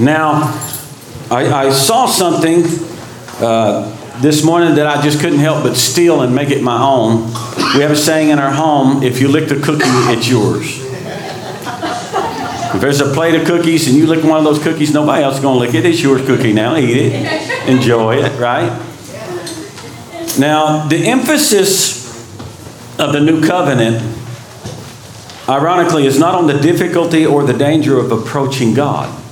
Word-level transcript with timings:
Now, 0.00 0.54
I, 1.28 1.66
I 1.66 1.70
saw 1.70 2.06
something 2.06 2.62
uh, 3.40 4.20
this 4.20 4.44
morning 4.44 4.76
that 4.76 4.86
I 4.86 5.02
just 5.02 5.20
couldn't 5.20 5.40
help 5.40 5.64
but 5.64 5.76
steal 5.76 6.22
and 6.22 6.34
make 6.34 6.50
it 6.50 6.62
my 6.62 6.80
own. 6.80 7.26
We 7.74 7.82
have 7.82 7.90
a 7.90 7.96
saying 7.96 8.30
in 8.30 8.38
our 8.38 8.52
home 8.52 9.02
if 9.02 9.20
you 9.20 9.26
lick 9.28 9.48
the 9.48 9.56
cookie, 9.56 9.82
it's 9.84 10.28
yours. 10.28 10.84
If 12.74 12.80
there's 12.80 13.00
a 13.00 13.12
plate 13.12 13.34
of 13.34 13.46
cookies 13.46 13.88
and 13.88 13.96
you 13.96 14.06
lick 14.06 14.22
one 14.22 14.38
of 14.38 14.44
those 14.44 14.62
cookies, 14.62 14.94
nobody 14.94 15.24
else 15.24 15.36
is 15.36 15.40
going 15.40 15.58
to 15.58 15.66
lick 15.66 15.74
it. 15.74 15.84
It's 15.84 16.00
yours 16.00 16.24
cookie 16.24 16.52
now. 16.52 16.76
Eat 16.76 16.96
it. 16.96 17.68
Enjoy 17.68 18.18
it, 18.18 18.38
right? 18.38 18.70
Now, 20.38 20.86
the 20.86 21.06
emphasis 21.08 22.08
of 23.00 23.12
the 23.12 23.20
new 23.20 23.44
covenant, 23.44 24.00
ironically, 25.48 26.06
is 26.06 26.18
not 26.20 26.36
on 26.36 26.46
the 26.46 26.58
difficulty 26.58 27.26
or 27.26 27.42
the 27.42 27.52
danger 27.52 27.98
of 27.98 28.12
approaching 28.12 28.74
God. 28.74 29.24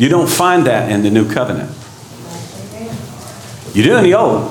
You 0.00 0.08
don't 0.08 0.30
find 0.30 0.66
that 0.66 0.90
in 0.90 1.02
the 1.02 1.10
new 1.10 1.30
covenant. 1.30 1.76
You 3.74 3.82
do 3.82 3.98
in 3.98 4.02
the 4.02 4.14
old, 4.14 4.50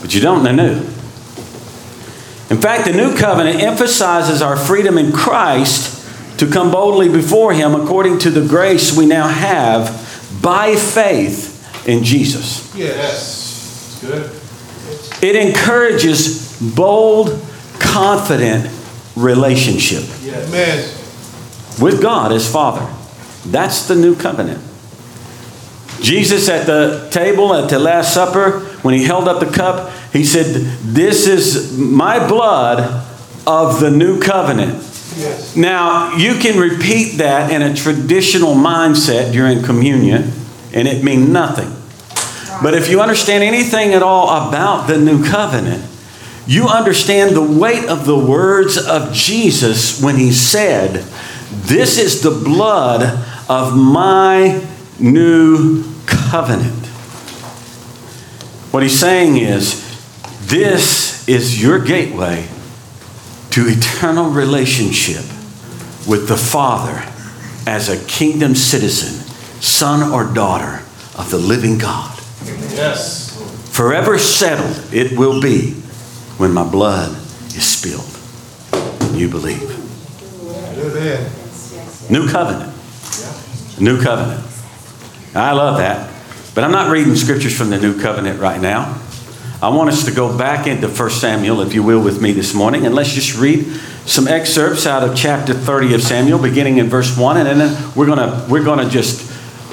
but 0.00 0.12
you 0.12 0.20
don't 0.20 0.44
in 0.44 0.56
the 0.56 0.60
new. 0.60 0.74
In 2.50 2.60
fact, 2.60 2.86
the 2.86 2.92
new 2.92 3.16
covenant 3.16 3.60
emphasizes 3.60 4.42
our 4.42 4.56
freedom 4.56 4.98
in 4.98 5.12
Christ 5.12 6.40
to 6.40 6.50
come 6.50 6.72
boldly 6.72 7.08
before 7.08 7.52
Him 7.52 7.76
according 7.76 8.18
to 8.18 8.30
the 8.30 8.44
grace 8.44 8.96
we 8.96 9.06
now 9.06 9.28
have 9.28 9.86
by 10.42 10.74
faith 10.74 11.86
in 11.86 12.02
Jesus. 12.02 12.74
Yes. 12.74 14.00
Good. 14.00 14.32
It 15.22 15.36
encourages 15.36 16.60
bold, 16.74 17.40
confident 17.78 18.68
relationship 19.14 20.02
Amen. 20.24 20.78
with 21.80 22.02
God 22.02 22.32
as 22.32 22.52
Father. 22.52 22.97
That's 23.50 23.88
the 23.88 23.94
new 23.94 24.14
covenant. 24.14 24.62
Jesus 26.00 26.48
at 26.48 26.66
the 26.66 27.08
table 27.10 27.54
at 27.54 27.68
the 27.68 27.78
Last 27.78 28.14
Supper, 28.14 28.60
when 28.82 28.94
he 28.94 29.04
held 29.04 29.26
up 29.26 29.40
the 29.40 29.52
cup, 29.52 29.92
he 30.12 30.24
said, 30.24 30.46
This 30.82 31.26
is 31.26 31.76
my 31.76 32.26
blood 32.26 33.04
of 33.46 33.80
the 33.80 33.90
new 33.90 34.20
covenant. 34.20 34.74
Yes. 35.16 35.56
Now, 35.56 36.16
you 36.16 36.34
can 36.34 36.58
repeat 36.60 37.18
that 37.18 37.50
in 37.50 37.62
a 37.62 37.74
traditional 37.74 38.54
mindset 38.54 39.32
during 39.32 39.62
communion, 39.62 40.30
and 40.72 40.86
it 40.86 41.02
means 41.02 41.28
nothing. 41.28 41.74
But 42.62 42.74
if 42.74 42.88
you 42.88 43.00
understand 43.00 43.42
anything 43.42 43.94
at 43.94 44.02
all 44.02 44.48
about 44.48 44.86
the 44.86 44.98
new 44.98 45.24
covenant, 45.24 45.84
you 46.46 46.66
understand 46.66 47.34
the 47.36 47.42
weight 47.42 47.88
of 47.88 48.06
the 48.06 48.18
words 48.18 48.78
of 48.78 49.12
Jesus 49.12 50.00
when 50.00 50.16
he 50.16 50.32
said, 50.32 51.04
This 51.50 51.98
is 51.98 52.22
the 52.22 52.30
blood 52.30 53.24
of 53.48 53.76
my 53.76 54.64
new 54.98 55.84
covenant. 56.06 56.86
What 58.70 58.82
he's 58.82 58.98
saying 58.98 59.38
is, 59.38 59.84
This 60.46 61.28
is 61.28 61.60
your 61.62 61.78
gateway 61.78 62.48
to 63.50 63.66
eternal 63.66 64.30
relationship 64.30 65.24
with 66.06 66.28
the 66.28 66.36
Father 66.36 67.04
as 67.66 67.88
a 67.88 68.02
kingdom 68.06 68.54
citizen, 68.54 69.26
son 69.60 70.10
or 70.10 70.32
daughter 70.32 70.82
of 71.18 71.30
the 71.30 71.38
living 71.38 71.76
God. 71.78 72.18
Yes. 72.44 73.36
Forever 73.74 74.18
settled 74.18 74.92
it 74.92 75.18
will 75.18 75.40
be 75.40 75.72
when 76.38 76.52
my 76.52 76.68
blood 76.68 77.10
is 77.54 77.66
spilled. 77.66 78.14
You 79.16 79.28
believe. 79.28 79.76
New 82.10 82.28
covenant. 82.28 82.77
New 83.80 84.02
covenant. 84.02 84.44
I 85.34 85.52
love 85.52 85.78
that. 85.78 86.12
But 86.54 86.64
I'm 86.64 86.72
not 86.72 86.90
reading 86.90 87.14
scriptures 87.14 87.56
from 87.56 87.70
the 87.70 87.78
new 87.78 88.00
covenant 88.00 88.40
right 88.40 88.60
now. 88.60 89.00
I 89.60 89.70
want 89.70 89.90
us 89.90 90.04
to 90.04 90.12
go 90.12 90.36
back 90.36 90.66
into 90.66 90.88
1 90.88 91.10
Samuel, 91.10 91.60
if 91.60 91.74
you 91.74 91.82
will, 91.82 92.02
with 92.02 92.22
me 92.22 92.32
this 92.32 92.54
morning, 92.54 92.86
and 92.86 92.94
let's 92.94 93.12
just 93.12 93.36
read 93.36 93.64
some 94.06 94.28
excerpts 94.28 94.86
out 94.86 95.02
of 95.02 95.16
chapter 95.16 95.52
30 95.52 95.94
of 95.94 96.02
Samuel, 96.02 96.38
beginning 96.38 96.78
in 96.78 96.86
verse 96.86 97.16
1, 97.16 97.36
and 97.36 97.60
then 97.60 97.92
we're 97.94 98.06
gonna 98.06 98.46
we're 98.48 98.64
gonna 98.64 98.88
just 98.88 99.28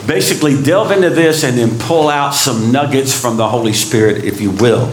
basically 0.08 0.62
delve 0.62 0.92
into 0.92 1.10
this 1.10 1.44
and 1.44 1.58
then 1.58 1.78
pull 1.80 2.10
out 2.10 2.32
some 2.32 2.72
nuggets 2.72 3.20
from 3.20 3.38
the 3.38 3.48
Holy 3.48 3.74
Spirit, 3.74 4.24
if 4.24 4.42
you 4.42 4.52
will. 4.52 4.92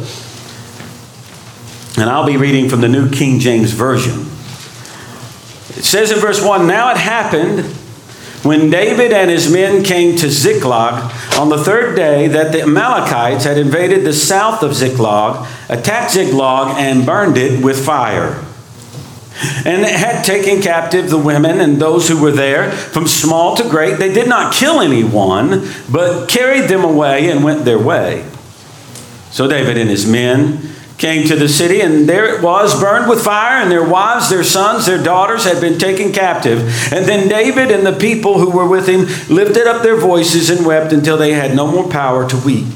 And 1.98 2.09
I'll 2.09 2.26
be 2.26 2.36
reading 2.36 2.69
from 2.69 2.81
the 2.81 2.88
New 2.88 3.10
King 3.10 3.38
James 3.38 3.72
Version. 3.72 4.20
It 5.78 5.84
says 5.84 6.10
in 6.10 6.19
verse 6.19 6.44
1 6.44 6.66
Now 6.66 6.91
it 6.91 6.97
happened 6.97 7.65
when 8.42 8.70
David 8.70 9.12
and 9.12 9.30
his 9.30 9.53
men 9.53 9.84
came 9.84 10.16
to 10.16 10.28
Ziklag 10.28 11.12
on 11.38 11.48
the 11.48 11.62
third 11.62 11.94
day 11.94 12.26
that 12.28 12.53
the 12.53 12.62
Amalekites 12.62 13.44
had 13.44 13.56
invaded 13.56 14.04
the 14.04 14.12
south 14.12 14.62
of 14.62 14.75
Ziklag, 14.75 15.48
attacked 15.69 16.12
Ziklag, 16.12 16.76
and 16.78 17.06
burned 17.06 17.36
it 17.36 17.64
with 17.64 17.84
fire. 17.84 18.44
And 19.64 19.84
had 19.84 20.25
taken 20.25 20.60
captive 20.60 21.08
the 21.08 21.19
women 21.19 21.60
and 21.60 21.80
those 21.80 22.08
who 22.08 22.20
were 22.20 22.32
there, 22.32 22.70
from 22.70 23.06
small 23.06 23.56
to 23.56 23.69
great. 23.69 23.98
They 23.98 24.12
did 24.12 24.28
not 24.28 24.53
kill 24.53 24.80
anyone, 24.80 25.69
but 25.91 26.28
carried 26.28 26.69
them 26.69 26.84
away 26.84 27.30
and 27.30 27.42
went 27.42 27.64
their 27.64 27.78
way. 27.78 28.28
So 29.30 29.48
David 29.48 29.78
and 29.78 29.88
his 29.88 30.06
men 30.06 30.72
came 31.02 31.26
to 31.26 31.34
the 31.34 31.48
city, 31.48 31.80
and 31.80 32.08
there 32.08 32.32
it 32.32 32.40
was, 32.44 32.80
burned 32.80 33.10
with 33.10 33.24
fire, 33.24 33.60
and 33.60 33.68
their 33.72 33.84
wives, 33.84 34.30
their 34.30 34.44
sons, 34.44 34.86
their 34.86 35.02
daughters 35.02 35.42
had 35.42 35.60
been 35.60 35.76
taken 35.76 36.12
captive. 36.12 36.60
And 36.92 37.06
then 37.06 37.28
David 37.28 37.72
and 37.72 37.84
the 37.84 37.92
people 37.92 38.38
who 38.38 38.52
were 38.52 38.68
with 38.68 38.86
him 38.88 39.00
lifted 39.28 39.66
up 39.66 39.82
their 39.82 39.96
voices 39.96 40.48
and 40.48 40.64
wept 40.64 40.92
until 40.92 41.16
they 41.16 41.32
had 41.32 41.56
no 41.56 41.66
more 41.66 41.91
power 41.91 42.28
to 42.28 42.36
weep. 42.36 42.66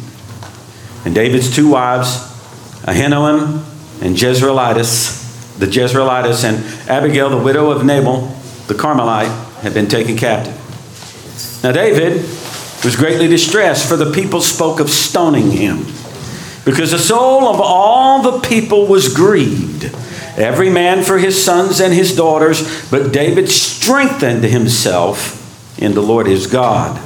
And 1.04 1.14
David's 1.14 1.54
two 1.54 1.68
wives, 1.68 2.16
Ahinoam 2.82 3.62
and 4.02 4.16
Jezreelitess, 4.16 5.58
the 5.60 5.66
Jezreelitess, 5.66 6.42
and 6.42 6.90
Abigail, 6.90 7.30
the 7.30 7.38
widow 7.38 7.70
of 7.70 7.84
Nabal, 7.84 8.26
the 8.66 8.74
Carmelite, 8.74 9.30
had 9.60 9.72
been 9.72 9.86
taken 9.86 10.16
captive. 10.16 10.52
Now 11.62 11.70
David 11.70 12.22
was 12.84 12.96
greatly 12.96 13.28
distressed, 13.28 13.88
for 13.88 13.94
the 13.94 14.10
people 14.10 14.40
spoke 14.40 14.80
of 14.80 14.90
stoning 14.90 15.52
him 15.52 15.86
because 16.66 16.90
the 16.90 16.98
soul 16.98 17.48
of 17.48 17.60
all 17.60 18.20
the 18.20 18.40
people 18.40 18.86
was 18.88 19.14
grieved, 19.14 19.84
every 20.36 20.68
man 20.68 21.04
for 21.04 21.16
his 21.16 21.42
sons 21.42 21.80
and 21.80 21.94
his 21.94 22.14
daughters. 22.14 22.90
But 22.90 23.12
David 23.12 23.48
strengthened 23.48 24.42
himself 24.44 25.80
in 25.80 25.94
the 25.94 26.02
Lord 26.02 26.26
his 26.26 26.48
God. 26.48 27.00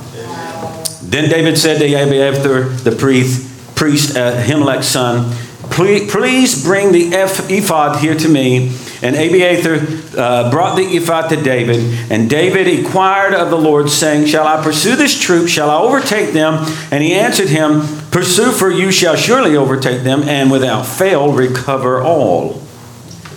Then 1.02 1.28
David 1.28 1.58
said 1.58 1.78
to 1.78 1.84
Abiathar 1.84 2.70
the 2.70 2.96
priest, 2.96 3.76
priest 3.76 4.16
uh, 4.16 4.32
Ahimelech's 4.32 4.88
son, 4.88 5.36
Please 5.70 6.64
bring 6.64 6.92
the 6.92 7.10
ephod 7.12 8.00
here 8.00 8.16
to 8.16 8.28
me. 8.28 8.74
And 9.02 9.16
Abiathar 9.16 10.20
uh, 10.20 10.50
brought 10.50 10.76
the 10.76 10.82
ephod 10.82 11.30
to 11.30 11.36
David. 11.36 12.10
And 12.10 12.28
David 12.28 12.68
inquired 12.68 13.32
of 13.32 13.50
the 13.50 13.56
Lord, 13.56 13.88
saying, 13.88 14.26
Shall 14.26 14.46
I 14.46 14.62
pursue 14.62 14.94
this 14.94 15.18
troop? 15.18 15.48
Shall 15.48 15.70
I 15.70 15.78
overtake 15.80 16.32
them? 16.32 16.66
And 16.90 17.02
he 17.02 17.14
answered 17.14 17.48
him, 17.48 17.80
Pursue, 18.10 18.52
for 18.52 18.70
you 18.70 18.92
shall 18.92 19.16
surely 19.16 19.56
overtake 19.56 20.02
them, 20.02 20.22
and 20.24 20.50
without 20.50 20.84
fail 20.84 21.32
recover 21.32 22.02
all. 22.02 22.60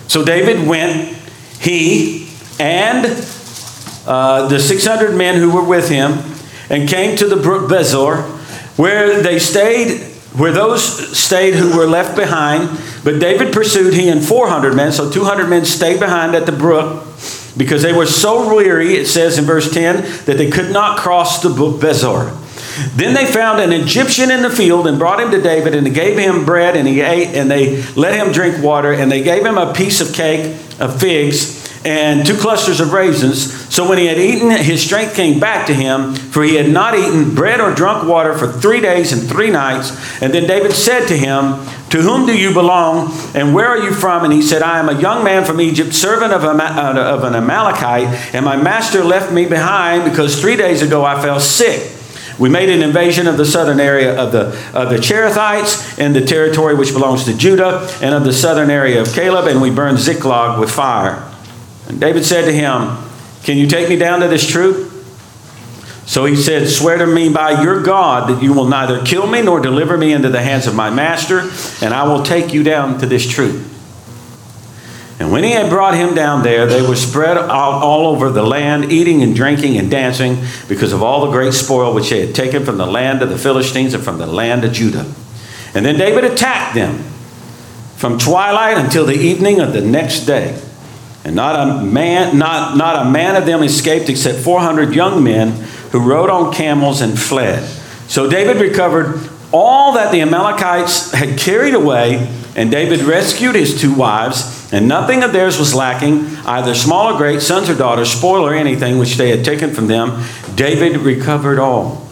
So 0.08 0.24
David 0.24 0.68
went, 0.68 1.16
he 1.60 2.28
and 2.58 3.06
uh, 4.06 4.48
the 4.48 4.60
600 4.60 5.16
men 5.16 5.40
who 5.40 5.50
were 5.50 5.64
with 5.64 5.88
him, 5.88 6.22
and 6.68 6.88
came 6.88 7.16
to 7.16 7.26
the 7.26 7.36
brook 7.36 7.70
Besor, 7.70 8.22
where 8.76 9.22
they 9.22 9.38
stayed 9.38 10.13
where 10.34 10.52
those 10.52 11.16
stayed 11.16 11.54
who 11.54 11.76
were 11.76 11.86
left 11.86 12.16
behind. 12.16 12.68
But 13.04 13.20
David 13.20 13.52
pursued, 13.52 13.94
he 13.94 14.08
and 14.08 14.24
400 14.24 14.74
men, 14.74 14.92
so 14.92 15.10
200 15.10 15.48
men 15.48 15.64
stayed 15.64 16.00
behind 16.00 16.34
at 16.34 16.46
the 16.46 16.52
brook 16.52 17.06
because 17.56 17.82
they 17.82 17.92
were 17.92 18.06
so 18.06 18.54
weary, 18.54 18.94
it 18.94 19.06
says 19.06 19.38
in 19.38 19.44
verse 19.44 19.72
10, 19.72 20.24
that 20.24 20.36
they 20.38 20.50
could 20.50 20.72
not 20.72 20.98
cross 20.98 21.42
the 21.42 21.50
brook 21.50 21.80
Besor. 21.80 22.40
Then 22.96 23.14
they 23.14 23.26
found 23.26 23.60
an 23.60 23.72
Egyptian 23.72 24.32
in 24.32 24.42
the 24.42 24.50
field 24.50 24.88
and 24.88 24.98
brought 24.98 25.20
him 25.20 25.30
to 25.30 25.40
David, 25.40 25.76
and 25.76 25.86
they 25.86 25.90
gave 25.90 26.18
him 26.18 26.44
bread, 26.44 26.76
and 26.76 26.88
he 26.88 27.00
ate, 27.00 27.28
and 27.28 27.48
they 27.48 27.82
let 27.92 28.14
him 28.14 28.32
drink 28.32 28.62
water, 28.62 28.92
and 28.92 29.12
they 29.12 29.22
gave 29.22 29.46
him 29.46 29.56
a 29.56 29.72
piece 29.72 30.00
of 30.00 30.12
cake 30.12 30.56
of 30.80 31.00
figs 31.00 31.62
and 31.84 32.26
two 32.26 32.36
clusters 32.36 32.80
of 32.80 32.92
raisins. 32.92 33.63
So 33.74 33.88
when 33.88 33.98
he 33.98 34.06
had 34.06 34.18
eaten, 34.18 34.52
his 34.52 34.80
strength 34.80 35.16
came 35.16 35.40
back 35.40 35.66
to 35.66 35.74
him, 35.74 36.14
for 36.14 36.44
he 36.44 36.54
had 36.54 36.70
not 36.70 36.96
eaten 36.96 37.34
bread 37.34 37.60
or 37.60 37.74
drunk 37.74 38.08
water 38.08 38.38
for 38.38 38.46
three 38.46 38.80
days 38.80 39.12
and 39.12 39.28
three 39.28 39.50
nights. 39.50 39.90
And 40.22 40.32
then 40.32 40.46
David 40.46 40.70
said 40.70 41.08
to 41.08 41.16
him, 41.16 41.66
To 41.90 42.00
whom 42.00 42.24
do 42.24 42.38
you 42.38 42.54
belong, 42.54 43.12
and 43.34 43.52
where 43.52 43.66
are 43.66 43.78
you 43.78 43.92
from? 43.92 44.22
And 44.22 44.32
he 44.32 44.42
said, 44.42 44.62
I 44.62 44.78
am 44.78 44.88
a 44.88 45.00
young 45.00 45.24
man 45.24 45.44
from 45.44 45.60
Egypt, 45.60 45.92
servant 45.92 46.32
of, 46.32 46.44
an 46.44 47.34
Amalekite, 47.34 48.32
and 48.32 48.44
my 48.44 48.54
master 48.54 49.02
left 49.02 49.32
me 49.32 49.44
behind 49.44 50.08
because 50.08 50.40
three 50.40 50.54
days 50.54 50.80
ago 50.80 51.04
I 51.04 51.20
fell 51.20 51.40
sick. 51.40 51.98
We 52.38 52.48
made 52.48 52.68
an 52.68 52.80
invasion 52.80 53.26
of 53.26 53.36
the 53.36 53.44
southern 53.44 53.80
area 53.80 54.16
of 54.16 54.30
the, 54.30 54.56
of 54.72 54.90
the 54.90 54.98
Cherethites 54.98 55.98
and 55.98 56.14
the 56.14 56.24
territory 56.24 56.76
which 56.76 56.92
belongs 56.92 57.24
to 57.24 57.36
Judah, 57.36 57.92
and 58.00 58.14
of 58.14 58.22
the 58.22 58.32
southern 58.32 58.70
area 58.70 59.02
of 59.02 59.12
Caleb, 59.12 59.48
and 59.48 59.60
we 59.60 59.70
burned 59.70 59.98
Ziklag 59.98 60.60
with 60.60 60.70
fire. 60.70 61.28
And 61.88 62.00
David 62.00 62.24
said 62.24 62.44
to 62.44 62.52
him, 62.52 63.03
Can 63.44 63.58
you 63.58 63.66
take 63.66 63.88
me 63.88 63.96
down 63.96 64.20
to 64.20 64.28
this 64.28 64.46
troop? 64.46 64.90
So 66.06 66.24
he 66.24 66.36
said, 66.36 66.68
Swear 66.68 66.98
to 66.98 67.06
me 67.06 67.28
by 67.28 67.62
your 67.62 67.82
God 67.82 68.28
that 68.28 68.42
you 68.42 68.52
will 68.52 68.66
neither 68.68 69.04
kill 69.04 69.26
me 69.26 69.42
nor 69.42 69.60
deliver 69.60 69.96
me 69.96 70.12
into 70.12 70.28
the 70.28 70.42
hands 70.42 70.66
of 70.66 70.74
my 70.74 70.90
master, 70.90 71.40
and 71.84 71.94
I 71.94 72.04
will 72.04 72.22
take 72.22 72.52
you 72.52 72.62
down 72.62 72.98
to 72.98 73.06
this 73.06 73.28
troop. 73.28 73.66
And 75.20 75.30
when 75.30 75.44
he 75.44 75.52
had 75.52 75.70
brought 75.70 75.94
him 75.94 76.14
down 76.14 76.42
there, 76.42 76.66
they 76.66 76.82
were 76.82 76.96
spread 76.96 77.36
out 77.36 77.50
all 77.50 78.08
over 78.08 78.30
the 78.30 78.42
land, 78.42 78.90
eating 78.90 79.22
and 79.22 79.34
drinking 79.34 79.78
and 79.78 79.90
dancing 79.90 80.42
because 80.68 80.92
of 80.92 81.02
all 81.02 81.24
the 81.24 81.30
great 81.30 81.54
spoil 81.54 81.94
which 81.94 82.10
they 82.10 82.26
had 82.26 82.34
taken 82.34 82.64
from 82.64 82.78
the 82.78 82.86
land 82.86 83.22
of 83.22 83.28
the 83.28 83.38
Philistines 83.38 83.94
and 83.94 84.02
from 84.02 84.18
the 84.18 84.26
land 84.26 84.64
of 84.64 84.72
Judah. 84.72 85.06
And 85.74 85.86
then 85.86 85.98
David 85.98 86.24
attacked 86.24 86.74
them 86.74 86.98
from 87.96 88.18
twilight 88.18 88.76
until 88.76 89.06
the 89.06 89.14
evening 89.14 89.60
of 89.60 89.72
the 89.72 89.80
next 89.80 90.26
day. 90.26 90.60
And 91.24 91.34
not 91.34 91.68
a 91.68 91.82
man, 91.82 92.38
not, 92.38 92.76
not 92.76 93.06
a 93.06 93.10
man 93.10 93.36
of 93.36 93.46
them 93.46 93.62
escaped 93.62 94.08
except 94.08 94.38
400 94.38 94.94
young 94.94 95.24
men 95.24 95.52
who 95.90 96.00
rode 96.00 96.28
on 96.28 96.52
camels 96.52 97.00
and 97.00 97.18
fled. 97.18 97.62
So 98.08 98.28
David 98.28 98.60
recovered 98.60 99.30
all 99.52 99.92
that 99.94 100.12
the 100.12 100.20
Amalekites 100.20 101.12
had 101.12 101.38
carried 101.38 101.74
away, 101.74 102.28
and 102.56 102.70
David 102.70 103.02
rescued 103.02 103.54
his 103.54 103.80
two 103.80 103.94
wives, 103.94 104.72
and 104.72 104.88
nothing 104.88 105.22
of 105.22 105.32
theirs 105.32 105.58
was 105.58 105.74
lacking, 105.74 106.26
either 106.44 106.74
small 106.74 107.14
or 107.14 107.16
great, 107.16 107.40
sons 107.40 107.70
or 107.70 107.74
daughters, 107.74 108.10
spoil 108.10 108.44
or 108.44 108.52
anything 108.52 108.98
which 108.98 109.14
they 109.14 109.30
had 109.30 109.44
taken 109.44 109.72
from 109.72 109.86
them. 109.86 110.24
David 110.54 110.98
recovered 110.98 111.58
all. 111.58 112.06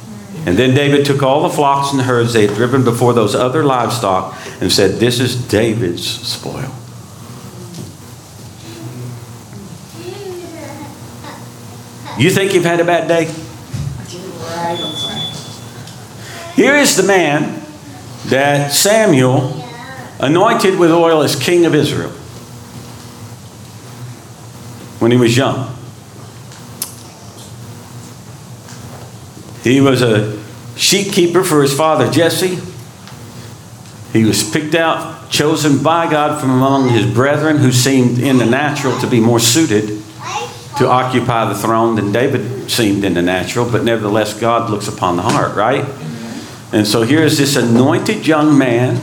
And 0.47 0.56
then 0.56 0.75
David 0.75 1.05
took 1.05 1.23
all 1.23 1.43
the 1.43 1.55
flocks 1.55 1.93
and 1.93 2.03
herds 2.03 2.32
they 2.32 2.47
had 2.47 2.56
driven 2.56 2.82
before 2.82 3.12
those 3.12 3.35
other 3.35 3.62
livestock 3.62 4.37
and 4.61 4.73
said, 4.73 4.99
This 4.99 5.20
is 5.20 5.37
David's 5.49 6.05
spoil. 6.05 6.73
You 12.23 12.31
think 12.31 12.55
you've 12.55 12.65
had 12.65 12.79
a 12.79 12.85
bad 12.85 13.09
day? 13.09 13.25
Here 16.55 16.77
is 16.77 16.97
the 16.97 17.03
man 17.03 17.61
that 18.27 18.71
Samuel 18.71 19.61
anointed 20.21 20.79
with 20.79 20.93
oil 20.93 21.23
as 21.23 21.35
king 21.35 21.67
of 21.67 21.75
Israel 21.75 22.11
when 25.01 25.11
he 25.11 25.17
was 25.17 25.37
young. 25.37 25.77
He 29.65 29.81
was 29.81 30.01
a 30.01 30.41
sheep 30.77 31.13
keeper 31.13 31.43
for 31.43 31.61
his 31.61 31.77
father 31.77 32.09
Jesse. 32.09 32.57
He 34.13 34.23
was 34.23 34.49
picked 34.49 34.77
out, 34.77 35.29
chosen 35.29 35.83
by 35.83 36.09
God 36.09 36.41
from 36.41 36.51
among 36.51 36.91
his 36.91 37.05
brethren 37.05 37.57
who 37.57 37.73
seemed 37.73 38.21
in 38.21 38.39
the 38.39 38.47
natural 38.47 38.97
to 39.01 39.09
be 39.09 39.19
more 39.19 39.41
suited 39.41 40.01
to 40.79 40.89
occupy 40.89 41.45
the 41.53 41.55
throne 41.55 41.97
than 41.97 42.13
David 42.13 42.71
seemed 42.71 43.05
in 43.05 43.15
the 43.15 43.23
natural, 43.23 43.71
but 43.71 43.85
nevertheless, 43.85 44.39
God 44.39 44.71
looks 44.71 44.89
upon 44.89 45.17
the 45.17 45.23
heart, 45.23 45.55
right? 45.55 45.85
And 46.73 46.87
so 46.87 47.03
here's 47.03 47.37
this 47.37 47.57
anointed 47.57 48.27
young 48.27 48.57
man 48.57 48.97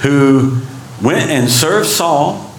who 0.00 0.60
went 1.02 1.30
and 1.30 1.48
served 1.48 1.88
Saul, 1.88 2.52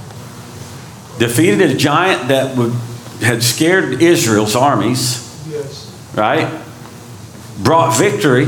defeated 1.18 1.62
a 1.70 1.76
giant 1.76 2.30
that 2.30 2.56
would, 2.58 2.72
had 3.22 3.44
scared 3.44 4.02
Israel's 4.02 4.56
armies, 4.56 5.26
Yes. 5.50 5.94
right? 6.16 6.62
Brought 7.62 7.98
victory 7.98 8.46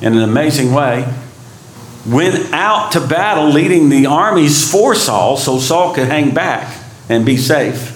in 0.00 0.14
an 0.16 0.22
amazing 0.22 0.72
way. 0.72 1.06
Went 2.06 2.54
out 2.54 2.92
to 2.92 3.06
battle 3.06 3.50
leading 3.50 3.90
the 3.90 4.06
armies 4.06 4.70
for 4.70 4.94
Saul 4.94 5.36
so 5.36 5.58
Saul 5.58 5.94
could 5.94 6.06
hang 6.06 6.32
back 6.32 6.74
and 7.10 7.26
be 7.26 7.36
safe. 7.36 7.87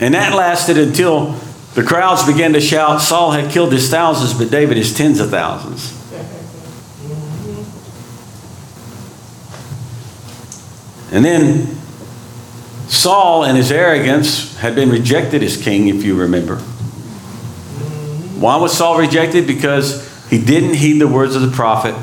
And 0.00 0.14
that 0.14 0.34
lasted 0.34 0.78
until 0.78 1.32
the 1.74 1.82
crowds 1.82 2.24
began 2.24 2.52
to 2.52 2.60
shout, 2.60 3.00
Saul 3.00 3.32
had 3.32 3.50
killed 3.50 3.72
his 3.72 3.90
thousands, 3.90 4.34
but 4.34 4.50
David 4.50 4.76
his 4.76 4.94
tens 4.94 5.20
of 5.20 5.30
thousands. 5.30 5.92
And 11.12 11.24
then 11.24 11.76
Saul, 12.88 13.44
in 13.44 13.56
his 13.56 13.70
arrogance, 13.70 14.56
had 14.58 14.74
been 14.74 14.90
rejected 14.90 15.42
as 15.42 15.56
king, 15.56 15.88
if 15.88 16.04
you 16.04 16.16
remember. 16.16 16.56
Why 18.38 18.56
was 18.56 18.76
Saul 18.76 18.98
rejected? 18.98 19.46
Because 19.46 20.28
he 20.28 20.42
didn't 20.42 20.74
heed 20.74 21.00
the 21.00 21.08
words 21.08 21.36
of 21.36 21.42
the 21.42 21.50
prophet 21.50 21.94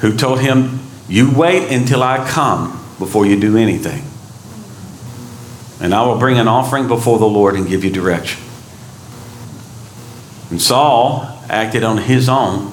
who 0.00 0.16
told 0.16 0.40
him, 0.40 0.80
You 1.08 1.30
wait 1.30 1.70
until 1.70 2.02
I 2.02 2.28
come 2.28 2.72
before 2.98 3.26
you 3.26 3.38
do 3.38 3.56
anything. 3.56 4.04
And 5.80 5.94
I 5.94 6.06
will 6.06 6.18
bring 6.18 6.38
an 6.38 6.48
offering 6.48 6.88
before 6.88 7.18
the 7.18 7.26
Lord 7.26 7.56
and 7.56 7.66
give 7.66 7.84
you 7.84 7.90
direction. 7.90 8.42
And 10.50 10.60
Saul 10.60 11.38
acted 11.48 11.82
on 11.82 11.98
his 11.98 12.28
own 12.28 12.72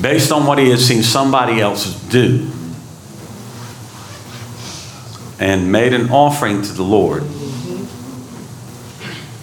based 0.00 0.30
on 0.30 0.46
what 0.46 0.58
he 0.58 0.70
had 0.70 0.78
seen 0.78 1.02
somebody 1.02 1.60
else 1.60 1.92
do 2.08 2.50
and 5.40 5.70
made 5.70 5.92
an 5.92 6.10
offering 6.10 6.62
to 6.62 6.72
the 6.72 6.82
Lord. 6.82 7.22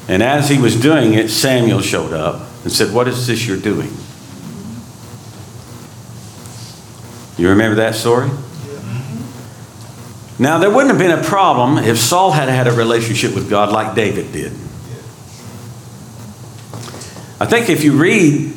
And 0.07 0.21
as 0.21 0.49
he 0.49 0.59
was 0.59 0.79
doing 0.79 1.13
it, 1.13 1.29
Samuel 1.29 1.81
showed 1.81 2.13
up 2.13 2.47
and 2.63 2.71
said, 2.71 2.93
What 2.93 3.07
is 3.07 3.27
this 3.27 3.47
you're 3.47 3.57
doing? 3.57 3.91
You 7.37 7.49
remember 7.49 7.75
that 7.75 7.95
story? 7.95 8.29
Now, 10.37 10.57
there 10.57 10.69
wouldn't 10.69 10.89
have 10.89 10.97
been 10.97 11.17
a 11.17 11.23
problem 11.23 11.77
if 11.77 11.97
Saul 11.97 12.31
had 12.31 12.49
had 12.49 12.67
a 12.67 12.71
relationship 12.71 13.33
with 13.33 13.49
God 13.49 13.71
like 13.71 13.95
David 13.95 14.33
did. 14.33 14.51
I 17.39 17.45
think 17.45 17.69
if 17.69 17.83
you 17.83 17.93
read 17.93 18.53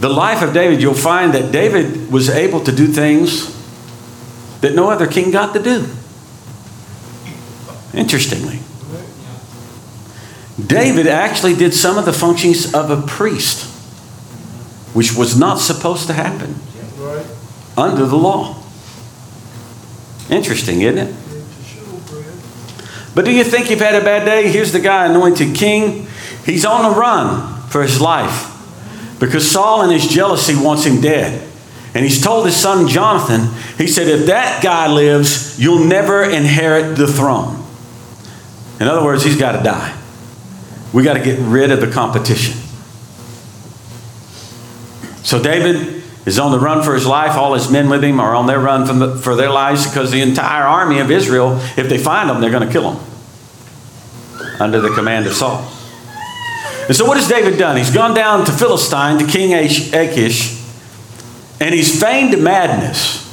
the 0.00 0.08
life 0.08 0.42
of 0.42 0.52
David, 0.52 0.80
you'll 0.80 0.94
find 0.94 1.34
that 1.34 1.52
David 1.52 2.10
was 2.10 2.28
able 2.28 2.62
to 2.64 2.72
do 2.72 2.86
things 2.86 3.54
that 4.60 4.74
no 4.74 4.90
other 4.90 5.06
king 5.06 5.30
got 5.30 5.54
to 5.54 5.62
do. 5.62 5.86
Interestingly, 7.94 8.60
David 10.64 11.06
actually 11.06 11.54
did 11.54 11.74
some 11.74 11.96
of 11.96 12.04
the 12.04 12.12
functions 12.12 12.74
of 12.74 12.90
a 12.90 13.00
priest, 13.06 13.66
which 14.94 15.14
was 15.16 15.38
not 15.38 15.58
supposed 15.58 16.06
to 16.08 16.12
happen 16.12 16.56
under 17.76 18.06
the 18.06 18.16
law. 18.16 18.57
Interesting, 20.30 20.82
isn't 20.82 21.08
it? 21.08 21.14
But 23.14 23.24
do 23.24 23.32
you 23.32 23.44
think 23.44 23.70
you've 23.70 23.80
had 23.80 23.94
a 23.94 24.04
bad 24.04 24.24
day? 24.24 24.48
Here's 24.48 24.72
the 24.72 24.80
guy 24.80 25.06
anointed 25.06 25.54
king. 25.54 26.06
He's 26.44 26.64
on 26.64 26.90
the 26.90 26.98
run 26.98 27.62
for 27.68 27.82
his 27.82 28.00
life 28.00 28.54
because 29.18 29.50
Saul 29.50 29.82
in 29.82 29.90
his 29.90 30.06
jealousy 30.06 30.54
wants 30.54 30.84
him 30.84 31.00
dead. 31.00 31.46
And 31.94 32.04
he's 32.04 32.22
told 32.22 32.46
his 32.46 32.54
son 32.54 32.86
Jonathan, 32.86 33.48
he 33.76 33.88
said, 33.88 34.06
if 34.08 34.26
that 34.26 34.62
guy 34.62 34.86
lives, 34.86 35.58
you'll 35.58 35.84
never 35.84 36.22
inherit 36.22 36.96
the 36.96 37.06
throne. 37.06 37.64
In 38.78 38.86
other 38.86 39.02
words, 39.04 39.24
he's 39.24 39.38
got 39.38 39.52
to 39.52 39.64
die. 39.64 39.98
We 40.92 41.02
got 41.02 41.14
to 41.14 41.22
get 41.22 41.38
rid 41.40 41.70
of 41.70 41.80
the 41.80 41.90
competition. 41.90 42.54
So 45.24 45.42
David 45.42 45.97
is 46.28 46.38
on 46.38 46.52
the 46.52 46.58
run 46.58 46.84
for 46.84 46.94
his 46.94 47.06
life. 47.06 47.36
All 47.36 47.54
his 47.54 47.70
men 47.70 47.88
with 47.88 48.04
him 48.04 48.20
are 48.20 48.34
on 48.34 48.46
their 48.46 48.60
run 48.60 48.98
the, 48.98 49.16
for 49.16 49.34
their 49.34 49.50
lives 49.50 49.86
because 49.86 50.12
the 50.12 50.20
entire 50.20 50.64
army 50.64 50.98
of 50.98 51.10
Israel, 51.10 51.58
if 51.76 51.88
they 51.88 51.96
find 51.96 52.28
them, 52.28 52.40
they're 52.40 52.50
going 52.50 52.66
to 52.66 52.72
kill 52.72 52.92
them 52.92 53.04
under 54.60 54.80
the 54.80 54.90
command 54.90 55.26
of 55.26 55.32
Saul. 55.32 55.66
And 56.86 56.94
so, 56.94 57.06
what 57.06 57.16
has 57.16 57.28
David 57.28 57.58
done? 57.58 57.76
He's 57.76 57.92
gone 57.92 58.14
down 58.14 58.44
to 58.44 58.52
Philistine, 58.52 59.18
to 59.18 59.26
King 59.26 59.54
Achish, 59.54 60.62
and 61.60 61.74
he's 61.74 62.00
feigned 62.00 62.42
madness. 62.42 63.27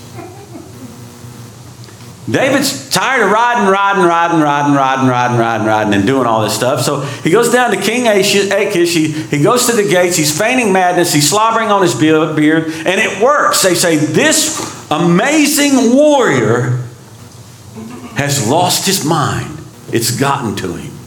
David's 2.30 2.90
tired 2.90 3.24
of 3.24 3.32
riding, 3.32 3.70
riding, 3.70 4.04
riding, 4.04 4.40
riding, 4.40 4.74
riding, 4.74 5.08
riding, 5.08 5.38
riding, 5.38 5.68
riding, 5.68 5.94
and 5.94 6.08
doing 6.08 6.26
all 6.26 6.42
this 6.42 6.56
stuff. 6.56 6.82
So 6.82 7.02
he 7.02 7.30
goes 7.30 7.52
down 7.52 7.70
to 7.70 7.78
King 7.78 8.08
Achish. 8.08 8.96
He, 8.96 9.12
he 9.12 9.44
goes 9.44 9.68
to 9.68 9.76
the 9.76 9.88
gates. 9.88 10.18
He's 10.18 10.36
feigning 10.36 10.74
madness. 10.74 11.14
He's 11.14 11.30
slobbering 11.30 11.70
on 11.70 11.84
his 11.84 11.94
beard, 11.94 12.34
and 12.34 13.00
it 13.00 13.22
works. 13.22 13.62
They 13.62 13.76
say, 13.76 13.98
This 13.98 14.90
amazing 14.90 15.96
warrior 15.96 16.84
has 18.16 18.50
lost 18.50 18.88
his 18.88 19.06
mind. 19.06 19.60
It's 19.94 20.20
gotten 20.20 20.56
to 20.56 20.74
him. 20.78 20.98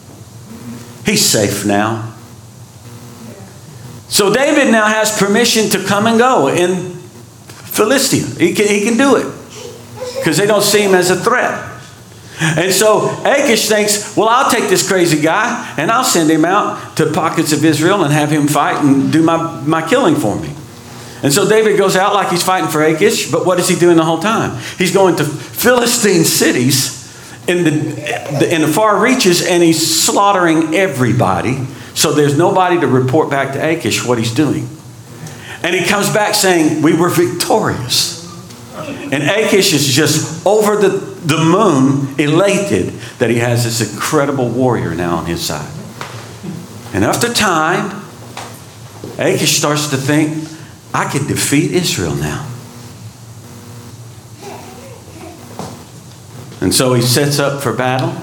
He's 1.04 1.25
safe 1.25 1.66
now. 1.66 2.14
So 4.08 4.32
David 4.32 4.70
now 4.70 4.87
has 4.87 5.18
permission 5.18 5.68
to 5.70 5.84
come 5.84 6.06
and 6.06 6.16
go 6.16 6.46
in 6.46 6.92
Philistia. 7.48 8.25
He 8.38 8.54
can, 8.54 8.68
he 8.68 8.84
can 8.84 8.96
do 8.96 9.16
it 9.16 9.38
because 10.18 10.37
they 10.37 10.46
don't 10.46 10.62
see 10.62 10.82
him 10.82 10.94
as 10.94 11.10
a 11.10 11.16
threat. 11.16 11.76
And 12.40 12.72
so 12.72 13.20
Achish 13.25 13.68
thinks, 13.68 14.16
well, 14.16 14.28
I'll 14.28 14.50
take 14.50 14.68
this 14.68 14.87
crazy 14.87 15.20
guy 15.20 15.75
and 15.76 15.90
I'll 15.90 16.04
send 16.04 16.30
him 16.30 16.44
out 16.44 16.96
to 16.96 17.12
pockets 17.12 17.52
of 17.52 17.64
Israel 17.64 18.04
and 18.04 18.12
have 18.12 18.30
him 18.30 18.46
fight 18.46 18.82
and 18.84 19.12
do 19.12 19.22
my, 19.22 19.60
my 19.62 19.87
killing 19.88 20.14
for 20.14 20.38
me. 20.38 20.54
And 21.22 21.32
so 21.32 21.48
David 21.48 21.76
goes 21.76 21.96
out 21.96 22.14
like 22.14 22.28
he's 22.28 22.44
fighting 22.44 22.70
for 22.70 22.82
Achish, 22.84 23.32
but 23.32 23.44
what 23.44 23.58
is 23.58 23.68
he 23.68 23.75
doing 23.75 23.96
the 23.96 24.04
whole 24.04 24.20
time? 24.20 24.60
He's 24.78 24.94
going 24.94 25.16
to 25.16 25.25
Philistine 25.25 26.22
cities 26.22 26.96
in 27.48 27.64
the, 27.64 28.54
in 28.54 28.62
the 28.62 28.68
far 28.68 29.02
reaches 29.02 29.44
and 29.44 29.60
he's 29.60 30.04
slaughtering 30.04 30.76
everybody. 30.76 31.64
So 31.94 32.12
there's 32.12 32.38
nobody 32.38 32.78
to 32.78 32.87
report 32.87 33.30
back 33.30 33.54
to 33.54 33.68
Achish 33.68 34.06
what 34.06 34.18
he's 34.18 34.32
doing. 34.32 34.68
And 35.64 35.75
he 35.75 35.84
comes 35.84 36.12
back 36.12 36.34
saying, 36.34 36.82
We 36.82 36.94
were 36.94 37.08
victorious. 37.08 38.17
And 38.88 39.23
Achish 39.23 39.73
is 39.73 39.87
just 39.87 40.47
over 40.47 40.76
the, 40.76 40.88
the 40.88 41.38
moon, 41.38 42.14
elated 42.18 42.95
that 43.18 43.30
he 43.30 43.37
has 43.38 43.64
this 43.64 43.92
incredible 43.92 44.49
warrior 44.49 44.95
now 44.95 45.16
on 45.16 45.26
his 45.26 45.45
side. 45.45 45.71
And 46.95 47.04
after 47.04 47.33
time, 47.33 48.02
Achish 49.18 49.57
starts 49.57 49.88
to 49.88 49.97
think, 49.97 50.49
I 50.95 51.11
can 51.11 51.26
defeat 51.26 51.73
Israel 51.73 52.14
now. 52.14 52.47
And 56.61 56.75
so 56.75 56.95
he 56.95 57.02
sets 57.02 57.38
up 57.38 57.62
for 57.62 57.73
battle 57.73 58.14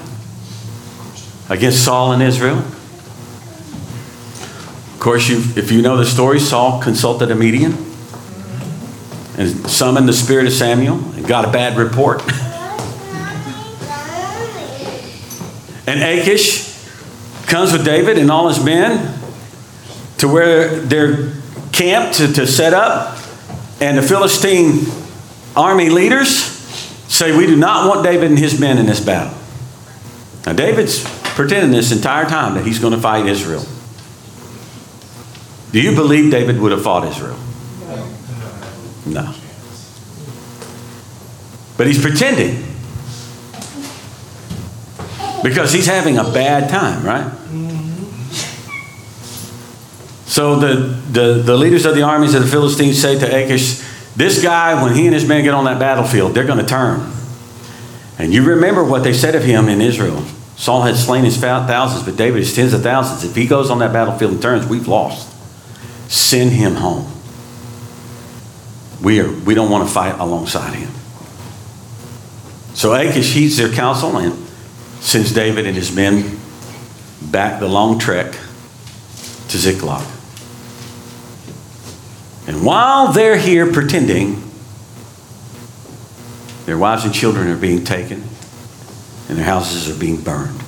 against 1.48 1.84
Saul 1.84 2.12
and 2.12 2.22
Israel. 2.22 2.58
Of 4.94 4.96
course, 5.00 5.30
if 5.30 5.70
you 5.70 5.80
know 5.80 5.96
the 5.96 6.04
story, 6.04 6.40
Saul 6.40 6.80
consulted 6.82 7.30
a 7.30 7.34
medium 7.34 7.85
and 9.36 9.70
summoned 9.70 10.08
the 10.08 10.12
spirit 10.12 10.46
of 10.46 10.52
Samuel 10.52 10.96
and 11.14 11.26
got 11.26 11.44
a 11.44 11.50
bad 11.50 11.76
report. 11.76 12.22
and 15.86 16.02
Achish 16.02 16.74
comes 17.46 17.72
with 17.72 17.84
David 17.84 18.18
and 18.18 18.30
all 18.30 18.48
his 18.48 18.64
men 18.64 19.14
to 20.18 20.28
where 20.28 20.80
they're 20.80 21.32
camped 21.72 22.16
to, 22.16 22.32
to 22.32 22.46
set 22.46 22.72
up, 22.72 23.18
and 23.80 23.98
the 23.98 24.02
Philistine 24.02 24.86
army 25.54 25.90
leaders 25.90 26.44
say, 27.08 27.36
We 27.36 27.46
do 27.46 27.56
not 27.56 27.88
want 27.88 28.04
David 28.04 28.30
and 28.30 28.38
his 28.38 28.58
men 28.58 28.78
in 28.78 28.86
this 28.86 29.00
battle. 29.00 29.36
Now, 30.46 30.54
David's 30.54 31.04
pretending 31.34 31.72
this 31.72 31.92
entire 31.92 32.24
time 32.24 32.54
that 32.54 32.64
he's 32.64 32.78
going 32.78 32.94
to 32.94 33.00
fight 33.00 33.26
Israel. 33.26 33.64
Do 35.72 35.80
you 35.80 35.94
believe 35.94 36.30
David 36.30 36.60
would 36.60 36.72
have 36.72 36.82
fought 36.82 37.06
Israel? 37.06 37.38
No. 39.06 39.34
But 41.76 41.86
he's 41.86 42.00
pretending. 42.00 42.64
Because 45.42 45.72
he's 45.72 45.86
having 45.86 46.18
a 46.18 46.24
bad 46.24 46.68
time, 46.70 47.04
right? 47.04 47.32
So 50.26 50.56
the, 50.56 50.74
the, 51.12 51.42
the 51.42 51.56
leaders 51.56 51.86
of 51.86 51.94
the 51.94 52.02
armies 52.02 52.34
of 52.34 52.42
the 52.42 52.48
Philistines 52.48 53.00
say 53.00 53.18
to 53.18 53.26
Achish, 53.26 53.82
This 54.16 54.42
guy, 54.42 54.82
when 54.82 54.94
he 54.94 55.06
and 55.06 55.14
his 55.14 55.26
men 55.26 55.44
get 55.44 55.54
on 55.54 55.64
that 55.64 55.78
battlefield, 55.78 56.34
they're 56.34 56.44
going 56.44 56.58
to 56.58 56.66
turn. 56.66 57.12
And 58.18 58.34
you 58.34 58.42
remember 58.42 58.82
what 58.82 59.04
they 59.04 59.12
said 59.12 59.34
of 59.34 59.44
him 59.44 59.68
in 59.68 59.80
Israel. 59.80 60.22
Saul 60.56 60.82
had 60.82 60.96
slain 60.96 61.24
his 61.24 61.38
thousands, 61.38 62.02
but 62.02 62.16
David 62.16 62.38
his 62.38 62.54
tens 62.54 62.72
of 62.72 62.82
thousands. 62.82 63.24
If 63.24 63.36
he 63.36 63.46
goes 63.46 63.70
on 63.70 63.78
that 63.78 63.92
battlefield 63.92 64.32
and 64.32 64.42
turns, 64.42 64.66
we've 64.66 64.88
lost. 64.88 65.32
Send 66.10 66.52
him 66.52 66.76
home. 66.76 67.15
We, 69.02 69.20
are, 69.20 69.30
we 69.30 69.54
don't 69.54 69.70
want 69.70 69.86
to 69.86 69.92
fight 69.92 70.18
alongside 70.18 70.74
him. 70.74 70.90
So 72.74 72.94
Achish 72.94 73.32
heeds 73.32 73.56
their 73.56 73.72
counsel 73.72 74.16
and 74.18 74.46
sends 75.00 75.32
David 75.32 75.66
and 75.66 75.76
his 75.76 75.94
men 75.94 76.38
back 77.22 77.60
the 77.60 77.68
long 77.68 77.98
trek 77.98 78.32
to 79.48 79.58
Ziklag. 79.58 80.06
And 82.46 82.64
while 82.64 83.12
they're 83.12 83.36
here 83.36 83.72
pretending, 83.72 84.42
their 86.66 86.78
wives 86.78 87.04
and 87.04 87.14
children 87.14 87.48
are 87.48 87.56
being 87.56 87.84
taken 87.84 88.22
and 89.28 89.38
their 89.38 89.44
houses 89.44 89.88
are 89.88 89.98
being 89.98 90.20
burned. 90.20 90.60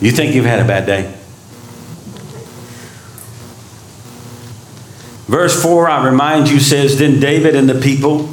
You 0.00 0.10
think 0.10 0.34
you've 0.34 0.46
had 0.46 0.60
a 0.60 0.64
bad 0.64 0.86
day? 0.86 1.19
Verse 5.30 5.62
4, 5.62 5.88
I 5.88 6.06
remind 6.08 6.50
you, 6.50 6.58
says 6.58 6.98
Then 6.98 7.20
David 7.20 7.54
and 7.54 7.68
the 7.68 7.80
people 7.80 8.26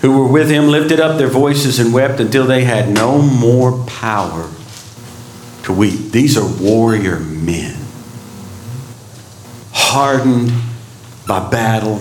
who 0.00 0.18
were 0.18 0.26
with 0.26 0.48
him 0.48 0.68
lifted 0.68 0.98
up 0.98 1.18
their 1.18 1.28
voices 1.28 1.78
and 1.78 1.92
wept 1.92 2.18
until 2.18 2.46
they 2.46 2.64
had 2.64 2.88
no 2.88 3.20
more 3.20 3.84
power 3.84 4.48
to 5.64 5.72
weep. 5.74 6.12
These 6.12 6.38
are 6.38 6.62
warrior 6.62 7.20
men 7.20 7.76
hardened 9.70 10.50
by 11.28 11.50
battle, 11.50 11.98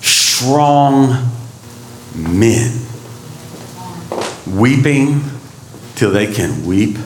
strong 0.00 1.30
men, 2.16 2.80
weeping 4.44 5.22
till 5.94 6.10
they 6.10 6.32
can 6.32 6.66
weep 6.66 6.96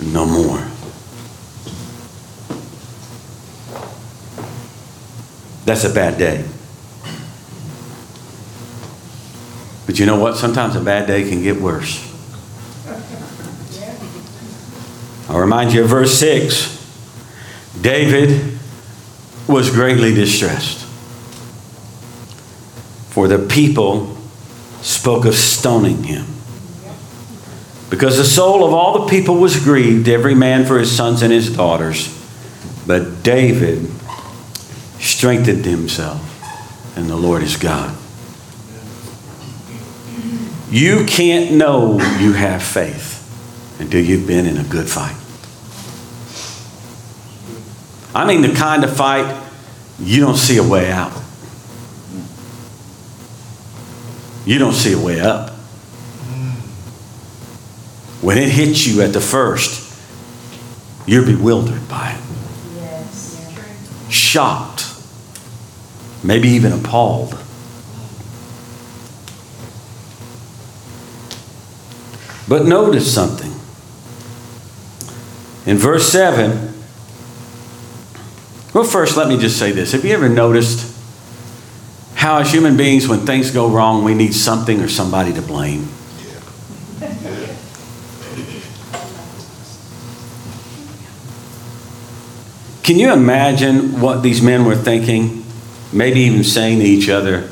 no 0.00 0.26
more. 0.26 0.69
That's 5.70 5.84
a 5.84 5.94
bad 5.94 6.18
day. 6.18 6.44
But 9.86 10.00
you 10.00 10.04
know 10.04 10.18
what? 10.18 10.36
Sometimes 10.36 10.74
a 10.74 10.80
bad 10.80 11.06
day 11.06 11.22
can 11.22 11.44
get 11.44 11.60
worse. 11.60 12.04
I'll 15.28 15.38
remind 15.38 15.72
you 15.72 15.84
of 15.84 15.88
verse 15.88 16.12
6. 16.18 16.76
David 17.80 18.58
was 19.46 19.70
greatly 19.70 20.12
distressed, 20.12 20.84
for 23.10 23.28
the 23.28 23.38
people 23.38 24.18
spoke 24.82 25.24
of 25.24 25.36
stoning 25.36 26.02
him. 26.02 26.26
Because 27.90 28.16
the 28.16 28.24
soul 28.24 28.64
of 28.64 28.74
all 28.74 29.04
the 29.04 29.08
people 29.08 29.36
was 29.36 29.56
grieved, 29.62 30.08
every 30.08 30.34
man 30.34 30.66
for 30.66 30.80
his 30.80 30.90
sons 30.90 31.22
and 31.22 31.32
his 31.32 31.54
daughters. 31.54 32.08
But 32.88 33.22
David 33.22 33.88
strengthened 35.20 35.66
himself, 35.66 36.96
and 36.96 37.10
the 37.10 37.14
Lord 37.14 37.42
is 37.42 37.58
God. 37.58 37.94
You 40.70 41.04
can't 41.04 41.52
know 41.56 42.00
you 42.18 42.32
have 42.32 42.62
faith 42.62 43.18
until 43.78 44.02
you've 44.02 44.26
been 44.26 44.46
in 44.46 44.56
a 44.56 44.64
good 44.64 44.88
fight. 44.88 45.14
I 48.14 48.26
mean, 48.26 48.40
the 48.40 48.54
kind 48.54 48.82
of 48.82 48.96
fight 48.96 49.46
you 49.98 50.22
don't 50.22 50.38
see 50.38 50.56
a 50.56 50.66
way 50.66 50.90
out. 50.90 51.12
You 54.46 54.58
don't 54.58 54.72
see 54.72 54.94
a 54.94 54.98
way 54.98 55.20
up. 55.20 55.50
When 58.22 58.38
it 58.38 58.48
hits 58.48 58.86
you 58.86 59.02
at 59.02 59.12
the 59.12 59.20
first, 59.20 59.86
you're 61.06 61.26
bewildered 61.26 61.86
by 61.90 62.12
it. 62.12 62.20
Yes. 62.76 63.54
Shocked. 64.08 64.89
Maybe 66.22 66.48
even 66.48 66.72
appalled. 66.72 67.38
But 72.48 72.66
notice 72.66 73.12
something. 73.14 73.52
In 75.66 75.78
verse 75.78 76.10
7, 76.10 76.74
well, 78.74 78.84
first, 78.84 79.16
let 79.16 79.28
me 79.28 79.36
just 79.36 79.58
say 79.58 79.72
this. 79.72 79.92
Have 79.92 80.04
you 80.04 80.12
ever 80.12 80.28
noticed 80.28 80.96
how, 82.14 82.38
as 82.38 82.52
human 82.52 82.76
beings, 82.76 83.08
when 83.08 83.20
things 83.20 83.50
go 83.50 83.68
wrong, 83.68 84.04
we 84.04 84.14
need 84.14 84.34
something 84.34 84.80
or 84.80 84.88
somebody 84.88 85.32
to 85.32 85.42
blame? 85.42 85.88
Can 92.82 92.98
you 92.98 93.12
imagine 93.12 94.00
what 94.00 94.22
these 94.22 94.42
men 94.42 94.64
were 94.64 94.74
thinking, 94.74 95.44
maybe 95.92 96.20
even 96.20 96.44
saying 96.44 96.78
to 96.78 96.84
each 96.84 97.08
other 97.08 97.42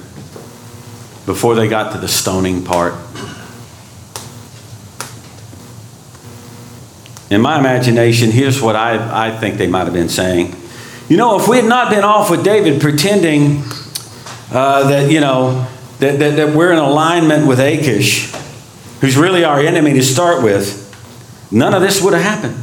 before 1.26 1.54
they 1.54 1.68
got 1.68 1.92
to 1.92 1.98
the 1.98 2.08
stoning 2.08 2.64
part? 2.64 2.94
In 7.30 7.42
my 7.42 7.58
imagination, 7.58 8.30
here's 8.30 8.62
what 8.62 8.74
I, 8.74 9.28
I 9.28 9.36
think 9.36 9.58
they 9.58 9.66
might 9.66 9.84
have 9.84 9.92
been 9.92 10.08
saying. 10.08 10.54
You 11.08 11.16
know, 11.16 11.38
if 11.38 11.46
we 11.46 11.56
had 11.56 11.66
not 11.66 11.90
been 11.90 12.04
off 12.04 12.30
with 12.30 12.42
David 12.42 12.80
pretending 12.80 13.62
uh, 14.50 14.88
that, 14.88 15.10
you 15.10 15.20
know, 15.20 15.66
that, 15.98 16.18
that, 16.18 16.36
that 16.36 16.54
we're 16.54 16.72
in 16.72 16.78
alignment 16.78 17.46
with 17.46 17.60
Achish, 17.60 18.32
who's 19.00 19.16
really 19.16 19.44
our 19.44 19.60
enemy 19.60 19.92
to 19.94 20.02
start 20.02 20.42
with, 20.42 20.86
none 21.50 21.74
of 21.74 21.82
this 21.82 22.02
would 22.02 22.14
have 22.14 22.22
happened. 22.22 22.56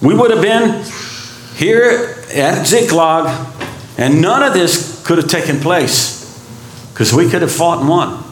We 0.00 0.14
would 0.14 0.30
have 0.30 0.42
been 0.42 0.84
here 1.56 2.16
at 2.32 2.66
Ziklag, 2.66 3.47
and 3.98 4.22
none 4.22 4.44
of 4.44 4.54
this 4.54 5.04
could 5.04 5.18
have 5.18 5.28
taken 5.28 5.58
place 5.58 6.18
because 6.92 7.12
we 7.12 7.28
could 7.28 7.42
have 7.42 7.52
fought 7.52 7.80
and 7.80 7.88
won. 7.88 8.24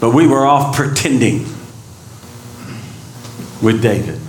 But 0.00 0.14
we 0.14 0.28
were 0.28 0.46
off 0.46 0.76
pretending 0.76 1.40
with 3.60 3.82
David. 3.82 4.20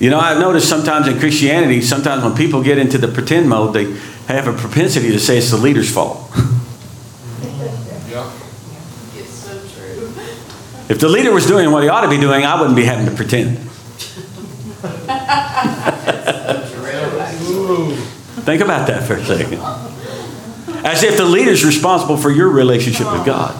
You 0.00 0.10
know, 0.10 0.18
I've 0.18 0.40
noticed 0.40 0.68
sometimes 0.68 1.06
in 1.06 1.20
Christianity, 1.20 1.80
sometimes 1.80 2.24
when 2.24 2.34
people 2.34 2.60
get 2.60 2.76
into 2.76 2.98
the 2.98 3.06
pretend 3.06 3.48
mode, 3.48 3.72
they 3.72 3.84
have 4.26 4.48
a 4.48 4.52
propensity 4.52 5.12
to 5.12 5.20
say 5.20 5.38
it's 5.38 5.50
the 5.50 5.56
leader's 5.56 5.92
fault. 5.92 6.28
Yeah. 8.10 8.30
It's 9.16 9.30
so 9.30 9.58
true. 9.58 10.12
If 10.90 10.98
the 11.00 11.08
leader 11.08 11.32
was 11.32 11.46
doing 11.46 11.70
what 11.70 11.82
he 11.82 11.88
ought 11.88 12.02
to 12.02 12.10
be 12.10 12.18
doing, 12.18 12.44
I 12.44 12.60
wouldn't 12.60 12.76
be 12.76 12.84
having 12.84 13.06
to 13.06 13.12
pretend. 13.12 13.70
Think 18.44 18.60
about 18.60 18.88
that 18.88 19.04
for 19.04 19.14
a 19.14 19.24
second. 19.24 19.60
As 20.84 21.02
if 21.04 21.16
the 21.16 21.24
leader's 21.24 21.64
responsible 21.64 22.16
for 22.16 22.30
your 22.30 22.48
relationship 22.48 23.10
with 23.12 23.24
God. 23.24 23.54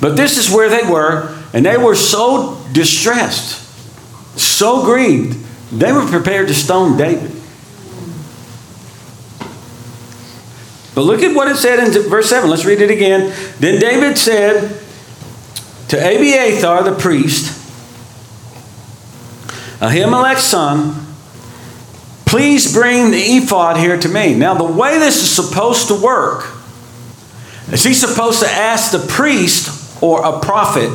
But 0.00 0.16
this 0.16 0.36
is 0.36 0.50
where 0.50 0.68
they 0.68 0.82
were, 0.88 1.34
and 1.52 1.64
they 1.64 1.78
were 1.78 1.94
so 1.94 2.60
distressed, 2.72 3.62
so 4.38 4.84
grieved, 4.84 5.38
they 5.72 5.92
were 5.92 6.06
prepared 6.06 6.48
to 6.48 6.54
stone 6.54 6.96
David. 6.96 7.30
But 10.94 11.02
look 11.02 11.22
at 11.22 11.34
what 11.34 11.48
it 11.48 11.56
said 11.56 11.78
in 11.78 11.90
verse 12.08 12.28
7. 12.28 12.50
Let's 12.50 12.64
read 12.64 12.80
it 12.80 12.90
again. 12.90 13.34
Then 13.58 13.80
David 13.80 14.16
said 14.18 14.80
to 15.88 15.96
Abiathar 15.96 16.84
the 16.84 16.94
priest, 16.94 17.60
Ahimelech's 19.80 20.44
son, 20.44 21.03
please 22.34 22.72
bring 22.72 23.12
the 23.12 23.22
ephod 23.22 23.76
here 23.76 23.96
to 23.96 24.08
me. 24.08 24.34
Now, 24.34 24.54
the 24.54 24.64
way 24.64 24.98
this 24.98 25.22
is 25.22 25.30
supposed 25.30 25.86
to 25.86 25.94
work 25.94 26.48
is 27.70 27.84
he 27.84 27.94
supposed 27.94 28.42
to 28.42 28.50
ask 28.50 28.90
the 28.90 28.98
priest 28.98 30.02
or 30.02 30.24
a 30.24 30.40
prophet 30.40 30.90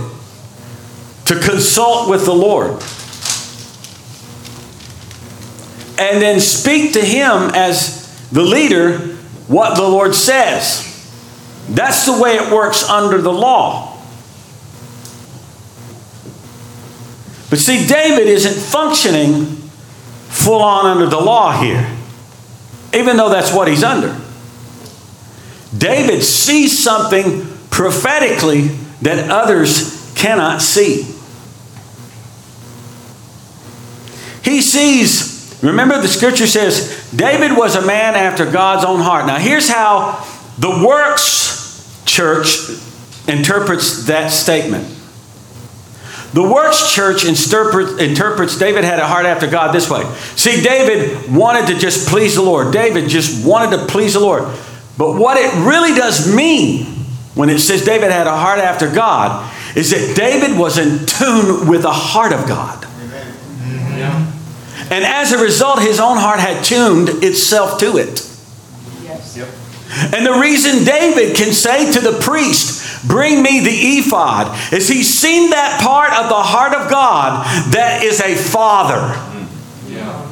to 1.27 1.39
consult 1.39 2.09
with 2.09 2.25
the 2.25 2.33
Lord 2.33 2.71
and 5.97 6.21
then 6.21 6.41
speak 6.41 6.91
to 6.95 7.01
him 7.01 7.51
as 7.55 8.29
the 8.31 8.43
leader 8.43 8.97
what 9.47 9.77
the 9.77 9.87
Lord 9.87 10.15
says. 10.15 10.83
That's 11.69 12.05
the 12.05 12.21
way 12.21 12.35
it 12.35 12.51
works 12.51 12.83
under 12.83 13.21
the 13.21 13.31
law. 13.31 13.97
But 17.49 17.59
see, 17.59 17.87
David 17.87 18.27
isn't 18.27 18.61
functioning 18.61 19.58
full 20.43 20.61
on 20.61 20.85
under 20.85 21.07
the 21.07 21.19
law 21.19 21.51
here, 21.61 21.95
even 22.93 23.17
though 23.17 23.29
that's 23.29 23.53
what 23.53 23.67
he's 23.67 23.83
under. 23.83 24.15
David 25.77 26.23
sees 26.23 26.81
something 26.81 27.45
prophetically 27.69 28.67
that 29.01 29.29
others 29.29 30.11
cannot 30.15 30.61
see. 30.61 31.03
He 34.43 34.61
sees, 34.61 35.59
remember 35.61 36.01
the 36.01 36.07
scripture 36.07 36.47
says, 36.47 37.11
David 37.15 37.55
was 37.55 37.75
a 37.75 37.85
man 37.85 38.15
after 38.15 38.49
God's 38.49 38.85
own 38.85 38.99
heart. 38.99 39.27
Now, 39.27 39.37
here's 39.37 39.69
how 39.69 40.25
the 40.57 40.85
Works 40.85 42.03
Church 42.05 42.69
interprets 43.27 44.07
that 44.07 44.29
statement. 44.29 44.98
The 46.33 46.43
Works 46.43 46.93
Church 46.93 47.25
interprets 47.25 48.59
David 48.59 48.83
had 48.83 48.99
a 48.99 49.07
heart 49.07 49.25
after 49.25 49.47
God 49.47 49.73
this 49.73 49.89
way. 49.89 50.03
See, 50.35 50.61
David 50.61 51.33
wanted 51.33 51.73
to 51.73 51.79
just 51.79 52.07
please 52.07 52.35
the 52.35 52.43
Lord. 52.43 52.71
David 52.71 53.09
just 53.09 53.45
wanted 53.45 53.77
to 53.77 53.85
please 53.87 54.13
the 54.13 54.19
Lord. 54.19 54.43
But 54.97 55.15
what 55.17 55.37
it 55.37 55.51
really 55.65 55.95
does 55.95 56.33
mean 56.33 56.85
when 57.33 57.49
it 57.49 57.59
says 57.59 57.83
David 57.83 58.11
had 58.11 58.27
a 58.27 58.37
heart 58.37 58.59
after 58.59 58.91
God 58.91 59.49
is 59.75 59.91
that 59.91 60.15
David 60.15 60.57
was 60.57 60.77
in 60.77 61.05
tune 61.05 61.67
with 61.67 61.81
the 61.83 61.91
heart 61.91 62.33
of 62.33 62.47
God. 62.47 62.85
Yeah. 63.97 64.31
And 64.91 65.05
as 65.05 65.31
a 65.31 65.37
result, 65.41 65.81
his 65.81 65.99
own 65.99 66.17
heart 66.17 66.39
had 66.39 66.63
tuned 66.63 67.23
itself 67.23 67.79
to 67.79 67.97
it. 67.97 68.25
Yes. 69.03 69.37
Yep. 69.37 69.47
And 70.13 70.25
the 70.25 70.39
reason 70.39 70.83
David 70.85 71.35
can 71.35 71.53
say 71.53 71.91
to 71.91 71.99
the 71.99 72.19
priest, 72.19 72.88
Bring 73.07 73.41
me 73.41 73.61
the 73.61 73.71
ephod, 73.71 74.73
is 74.73 74.89
he 74.89 75.03
seen 75.03 75.51
that 75.51 75.79
part 75.81 76.11
of 76.13 76.27
the 76.29 76.35
heart 76.35 76.73
of 76.73 76.89
God 76.89 77.45
that 77.71 78.03
is 78.03 78.19
a 78.19 78.35
father. 78.35 79.15
Yeah. 79.87 80.27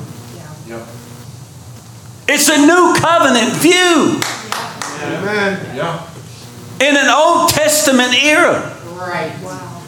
Yep. 0.67 0.87
It's 2.27 2.49
a 2.49 2.57
new 2.57 2.93
covenant 2.97 3.53
view 3.53 4.19
Amen. 5.01 5.75
Yeah. 5.77 6.05
in 6.81 6.97
an 6.97 7.07
Old 7.09 7.49
Testament 7.51 8.13
era. 8.21 8.75
Right. 8.93 9.31
Wow. 9.41 9.81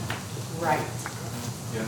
Right. 0.61 0.79
Yeah. 1.75 1.85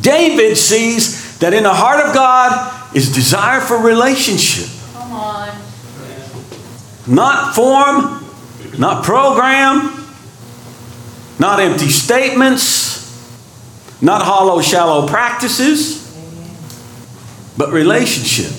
David 0.00 0.56
sees 0.56 1.36
that 1.38 1.52
in 1.52 1.64
the 1.64 1.74
heart 1.74 2.00
of 2.06 2.14
God 2.14 2.96
is 2.96 3.12
desire 3.12 3.60
for 3.60 3.76
relationship, 3.78 4.68
Come 4.94 5.12
on. 5.12 5.50
not 7.06 7.54
form, 7.54 8.21
not 8.78 9.04
program, 9.04 10.06
not 11.38 11.60
empty 11.60 11.88
statements, 11.88 12.92
not 14.00 14.22
hollow, 14.22 14.60
shallow 14.60 15.06
practices, 15.06 16.00
but 17.56 17.72
relationship. 17.72 18.52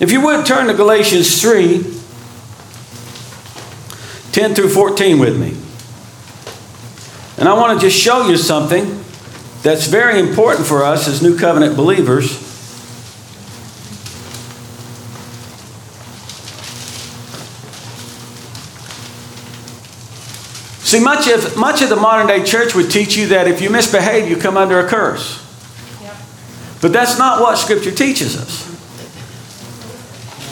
If 0.00 0.10
you 0.10 0.22
would 0.22 0.46
turn 0.46 0.66
to 0.68 0.74
Galatians 0.74 1.40
3 1.40 2.00
10 4.32 4.54
through 4.54 4.68
14 4.68 5.18
with 5.18 5.38
me. 5.38 5.56
And 7.38 7.48
I 7.48 7.54
want 7.54 7.80
to 7.80 7.86
just 7.86 7.98
show 7.98 8.28
you 8.28 8.36
something 8.36 9.02
that's 9.62 9.86
very 9.86 10.20
important 10.20 10.66
for 10.66 10.84
us 10.84 11.08
as 11.08 11.22
New 11.22 11.36
Covenant 11.36 11.76
believers. 11.76 12.49
See, 20.90 20.98
much 20.98 21.28
of, 21.28 21.56
much 21.56 21.82
of 21.82 21.88
the 21.88 21.94
modern 21.94 22.26
day 22.26 22.42
church 22.42 22.74
would 22.74 22.90
teach 22.90 23.16
you 23.16 23.28
that 23.28 23.46
if 23.46 23.60
you 23.60 23.70
misbehave, 23.70 24.28
you 24.28 24.36
come 24.36 24.56
under 24.56 24.80
a 24.80 24.88
curse. 24.88 25.38
But 26.82 26.92
that's 26.92 27.16
not 27.16 27.40
what 27.40 27.58
Scripture 27.58 27.92
teaches 27.92 28.36
us. 28.36 28.64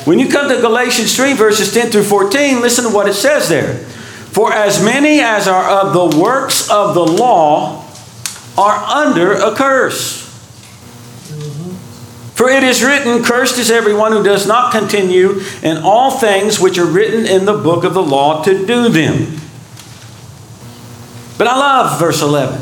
When 0.07 0.21
you 0.21 0.29
come 0.29 0.49
to 0.49 0.61
Galatians 0.61 1.17
3, 1.17 1.33
verses 1.33 1.75
10 1.75 1.91
through 1.91 2.05
14, 2.05 2.61
listen 2.61 2.85
to 2.85 2.95
what 2.95 3.09
it 3.09 3.15
says 3.15 3.49
there. 3.49 3.79
For 3.79 4.53
as 4.53 4.81
many 4.81 5.19
as 5.19 5.49
are 5.49 5.65
of 5.69 5.93
the 5.93 6.17
works 6.17 6.71
of 6.71 6.95
the 6.95 7.05
law 7.05 7.85
are 8.57 8.77
under 8.77 9.33
a 9.33 9.57
curse. 9.57 10.23
For 12.37 12.49
it 12.49 12.63
is 12.63 12.85
written, 12.85 13.25
Cursed 13.25 13.59
is 13.59 13.73
everyone 13.73 14.13
who 14.13 14.23
does 14.23 14.47
not 14.47 14.71
continue 14.71 15.41
in 15.65 15.79
all 15.79 16.13
things 16.13 16.61
which 16.61 16.79
are 16.79 16.87
written 16.87 17.27
in 17.27 17.45
the 17.45 17.59
book 17.59 17.83
of 17.83 17.93
the 17.93 18.03
law 18.05 18.45
to 18.45 18.65
do 18.65 18.89
them. 18.89 19.48
But 21.39 21.47
I 21.47 21.57
love 21.57 22.01
verse 22.01 22.21
11. 22.21 22.61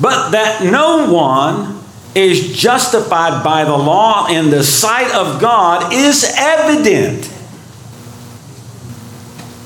But 0.00 0.30
that 0.30 0.64
no 0.64 1.12
one 1.12 1.82
is 2.14 2.56
justified 2.56 3.44
by 3.44 3.64
the 3.64 3.76
law 3.76 4.26
in 4.26 4.50
the 4.50 4.64
sight 4.64 5.14
of 5.14 5.40
God 5.40 5.92
is 5.92 6.34
evident. 6.36 7.26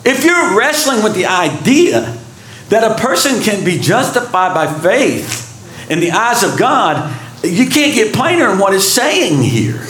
If 0.05 0.25
you're 0.25 0.59
wrestling 0.59 1.03
with 1.03 1.15
the 1.15 1.27
idea 1.27 2.19
that 2.69 2.91
a 2.91 2.95
person 3.01 3.43
can 3.43 3.65
be 3.65 3.79
justified 3.79 4.55
by 4.55 4.67
faith 4.81 5.91
in 5.91 6.01
the 6.01 6.11
eyes 6.11 6.43
of 6.43 6.59
God, 6.59 7.15
you 7.45 7.69
can't 7.69 7.95
get 7.95 8.15
plainer 8.15 8.51
in 8.51 8.59
what 8.59 8.75
it's 8.75 8.89
saying 8.89 9.43
here. 9.43 9.87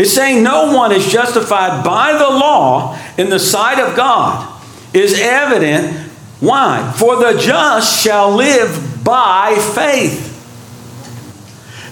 It's 0.00 0.14
saying 0.14 0.42
no 0.42 0.74
one 0.74 0.92
is 0.92 1.12
justified 1.12 1.84
by 1.84 2.14
the 2.14 2.24
law 2.24 2.98
in 3.18 3.28
the 3.28 3.38
sight 3.38 3.78
of 3.78 3.94
God 3.94 4.62
is 4.94 5.20
evident. 5.20 5.94
Why? 6.40 6.90
For 6.96 7.16
the 7.16 7.38
just 7.38 8.02
shall 8.02 8.34
live 8.34 9.04
by 9.04 9.56
faith. 9.74 10.28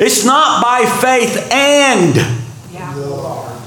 It's 0.01 0.25
not 0.25 0.63
by 0.63 0.87
faith 1.03 1.53
and. 1.53 2.17
Yeah. 2.73 2.95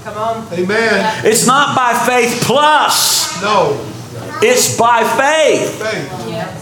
Come 0.04 0.18
on. 0.18 0.52
Amen. 0.54 1.24
It's 1.24 1.46
not 1.46 1.76
by 1.76 1.94
faith 2.08 2.42
plus. 2.42 3.40
No. 3.44 3.80
It's 4.42 4.76
by 4.76 5.04
faith. 5.04 5.80
Faith. 5.80 6.28
Yes. 6.28 6.58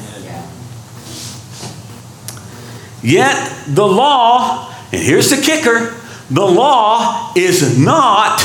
Yet 3.01 3.63
the 3.69 3.87
law, 3.87 4.75
and 4.91 5.01
here's 5.01 5.29
the 5.29 5.41
kicker 5.41 5.95
the 6.29 6.45
law 6.45 7.33
is 7.35 7.77
not 7.79 8.41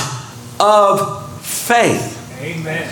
of 0.59 1.41
faith. 1.43 2.13
Amen. 2.41 2.89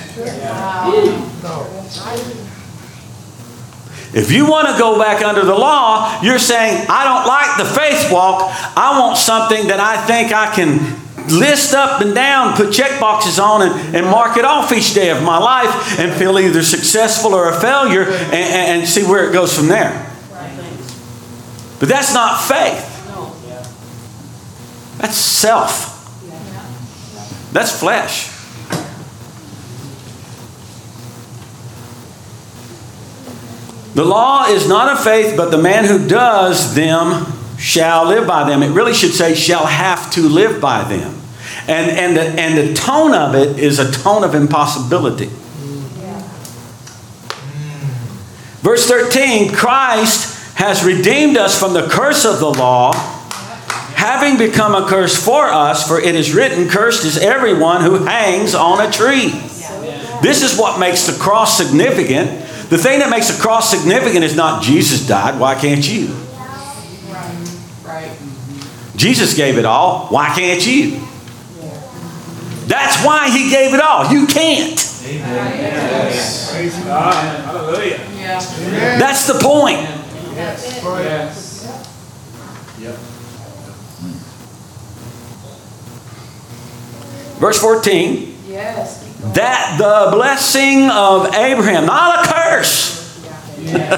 If 4.13 4.31
you 4.31 4.47
want 4.47 4.67
to 4.67 4.77
go 4.77 4.99
back 4.99 5.23
under 5.23 5.43
the 5.43 5.55
law, 5.55 6.21
you're 6.21 6.37
saying, 6.37 6.85
I 6.87 7.03
don't 7.03 7.27
like 7.27 7.57
the 7.57 7.65
faith 7.65 8.11
walk. 8.11 8.51
I 8.77 8.99
want 8.99 9.17
something 9.17 9.67
that 9.67 9.79
I 9.79 10.05
think 10.05 10.31
I 10.31 10.53
can 10.53 11.01
list 11.39 11.73
up 11.73 12.01
and 12.01 12.13
down, 12.13 12.55
put 12.55 12.71
check 12.71 12.99
boxes 12.99 13.39
on, 13.39 13.63
and, 13.63 13.95
and 13.95 14.05
mark 14.05 14.37
it 14.37 14.45
off 14.45 14.71
each 14.71 14.93
day 14.93 15.09
of 15.09 15.23
my 15.23 15.39
life 15.39 15.99
and 15.99 16.13
feel 16.13 16.37
either 16.37 16.61
successful 16.61 17.33
or 17.33 17.49
a 17.49 17.59
failure 17.59 18.03
and, 18.03 18.33
and, 18.33 18.81
and 18.81 18.87
see 18.87 19.03
where 19.03 19.27
it 19.27 19.33
goes 19.33 19.57
from 19.57 19.67
there. 19.67 20.09
But 21.79 21.89
that's 21.89 22.13
not 22.13 22.39
faith. 22.41 22.92
That's 25.03 25.17
self. 25.17 25.91
That's 27.51 27.77
flesh. 27.77 28.29
The 33.95 34.05
law 34.05 34.45
is 34.47 34.65
not 34.65 34.93
of 34.93 35.03
faith, 35.03 35.35
but 35.35 35.51
the 35.51 35.57
man 35.57 35.83
who 35.83 36.07
does 36.07 36.73
them 36.73 37.25
shall 37.57 38.07
live 38.07 38.25
by 38.25 38.47
them. 38.49 38.63
It 38.63 38.69
really 38.69 38.93
should 38.93 39.11
say 39.11 39.35
shall 39.35 39.65
have 39.65 40.09
to 40.13 40.21
live 40.21 40.61
by 40.61 40.85
them. 40.85 41.19
And, 41.67 41.91
and, 41.91 42.15
the, 42.15 42.23
and 42.41 42.57
the 42.57 42.73
tone 42.73 43.13
of 43.13 43.35
it 43.35 43.59
is 43.59 43.79
a 43.79 43.91
tone 43.91 44.23
of 44.23 44.33
impossibility. 44.33 45.29
Verse 48.61 48.87
13 48.87 49.53
Christ 49.53 50.55
has 50.55 50.85
redeemed 50.85 51.35
us 51.35 51.59
from 51.59 51.73
the 51.73 51.89
curse 51.89 52.23
of 52.23 52.39
the 52.39 52.49
law, 52.49 52.93
having 54.03 54.37
become 54.37 54.75
a 54.75 54.85
curse 54.85 55.15
for 55.23 55.45
us, 55.47 55.87
for 55.87 55.97
it 55.99 56.13
is 56.13 56.33
written, 56.33 56.67
Cursed 56.67 57.05
is 57.05 57.17
everyone 57.17 57.81
who 57.81 58.03
hangs 58.03 58.53
on 58.53 58.85
a 58.85 58.91
tree. 58.91 59.29
This 60.21 60.43
is 60.43 60.59
what 60.59 60.77
makes 60.77 61.07
the 61.07 61.17
cross 61.17 61.57
significant. 61.57 62.29
The 62.69 62.77
thing 62.77 62.99
that 62.99 63.09
makes 63.09 63.29
the 63.31 63.41
cross 63.41 63.69
significant 63.71 64.25
is 64.25 64.35
not 64.35 64.61
Jesus 64.61 65.07
died, 65.07 65.39
why 65.39 65.55
can't 65.55 65.89
you? 65.89 66.07
Right. 67.85 68.11
Jesus 68.97 69.35
gave 69.35 69.57
it 69.57 69.65
all, 69.65 70.07
why 70.07 70.33
can't 70.35 70.65
you? 70.67 70.99
That's 72.67 73.05
why 73.05 73.29
he 73.29 73.49
gave 73.49 73.73
it 73.73 73.79
all. 73.79 74.11
You 74.11 74.27
can't. 74.27 74.75
Praise 76.51 76.79
God. 76.83 77.45
Hallelujah. 77.45 77.99
Yeah. 78.17 78.39
That's 78.99 79.27
the 79.27 79.39
point. 79.39 79.79
Yes. 80.35 80.81
Yep. 82.79 82.97
Verse 87.43 87.59
14 87.59 88.37
Yes. 88.47 89.03
that 89.33 89.75
the 89.77 90.15
blessing 90.15 90.89
of 90.89 91.35
Abraham, 91.35 91.87
not 91.87 92.23
a 92.23 92.31
curse, 92.31 93.21
Yeah. 93.59 93.97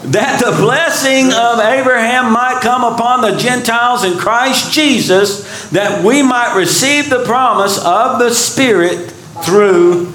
that 0.04 0.42
the 0.42 0.52
blessing 0.52 1.26
of 1.34 1.60
Abraham 1.60 2.32
might 2.32 2.60
come 2.62 2.84
upon 2.84 3.20
the 3.20 3.36
Gentiles 3.36 4.02
in 4.02 4.16
Christ 4.16 4.72
Jesus, 4.72 5.68
that 5.70 6.02
we 6.02 6.22
might 6.22 6.56
receive 6.56 7.10
the 7.10 7.22
promise 7.26 7.76
of 7.84 8.18
the 8.18 8.30
Spirit 8.30 9.10
through 9.42 10.06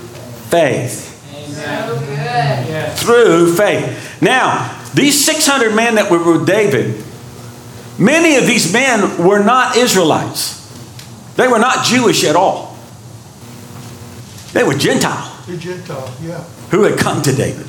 faith. 0.49 1.07
So 1.53 1.99
good. 1.99 2.97
Through 2.97 3.53
faith. 3.53 4.19
Now, 4.23 4.75
these 4.95 5.23
600 5.23 5.75
men 5.75 5.93
that 5.95 6.09
were 6.09 6.33
with 6.33 6.47
David, 6.47 7.03
many 7.99 8.37
of 8.37 8.47
these 8.47 8.73
men 8.73 9.23
were 9.23 9.43
not 9.43 9.77
Israelites. 9.77 10.60
They 11.35 11.47
were 11.47 11.59
not 11.59 11.85
Jewish 11.85 12.23
at 12.23 12.35
all. 12.35 12.77
They 14.53 14.63
were 14.63 14.75
Gentile 14.75 15.31
Gentile, 15.57 16.13
yeah. 16.21 16.43
who 16.69 16.83
had 16.83 16.97
come 16.97 17.21
to 17.21 17.35
David. 17.35 17.67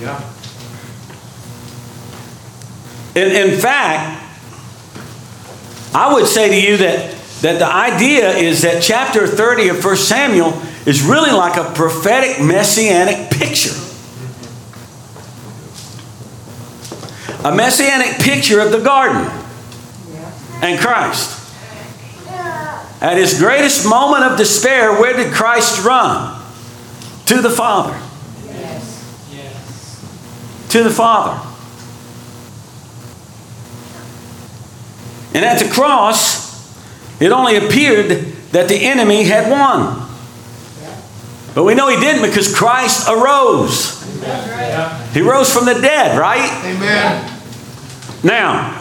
Yeah. 0.00 0.20
In, 3.14 3.30
in 3.30 3.60
fact, 3.60 4.22
I 5.94 6.12
would 6.12 6.26
say 6.26 6.48
to 6.48 6.60
you 6.60 6.76
that, 6.78 7.14
that 7.42 7.58
the 7.58 7.66
idea 7.66 8.30
is 8.32 8.62
that 8.62 8.82
chapter 8.82 9.26
30 9.26 9.68
of 9.68 9.84
1 9.84 9.96
Samuel 9.96 10.60
is 10.84 11.02
really 11.02 11.30
like 11.30 11.56
a 11.56 11.72
prophetic 11.74 12.44
messianic 12.44 13.30
picture. 13.30 13.74
A 17.44 17.54
messianic 17.54 18.18
picture 18.18 18.60
of 18.60 18.72
the 18.72 18.80
garden 18.80 19.43
and 20.64 20.80
Christ. 20.80 21.42
At 23.00 23.18
his 23.18 23.38
greatest 23.38 23.86
moment 23.86 24.24
of 24.24 24.38
despair, 24.38 24.98
where 24.98 25.14
did 25.14 25.32
Christ 25.32 25.84
run? 25.84 26.40
To 27.26 27.42
the 27.42 27.50
Father. 27.50 27.98
Yes. 29.30 30.00
To 30.70 30.82
the 30.82 30.90
Father. 30.90 31.40
And 35.34 35.44
at 35.44 35.58
the 35.58 35.68
cross, 35.70 36.44
it 37.20 37.30
only 37.30 37.56
appeared 37.56 38.08
that 38.52 38.68
the 38.68 38.76
enemy 38.76 39.24
had 39.24 39.50
won. 39.50 40.08
But 41.54 41.64
we 41.64 41.74
know 41.74 41.88
he 41.88 42.00
didn't 42.00 42.22
because 42.22 42.54
Christ 42.54 43.08
arose. 43.08 44.02
He 45.12 45.20
rose 45.20 45.52
from 45.52 45.66
the 45.66 45.74
dead, 45.74 46.18
right? 46.18 46.50
Amen. 46.64 47.30
Now, 48.22 48.80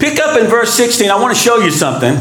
pick 0.00 0.18
up 0.18 0.40
in 0.40 0.48
verse 0.48 0.74
16. 0.74 1.10
I 1.10 1.20
want 1.20 1.36
to 1.36 1.40
show 1.40 1.58
you 1.58 1.70
something. 1.70 2.16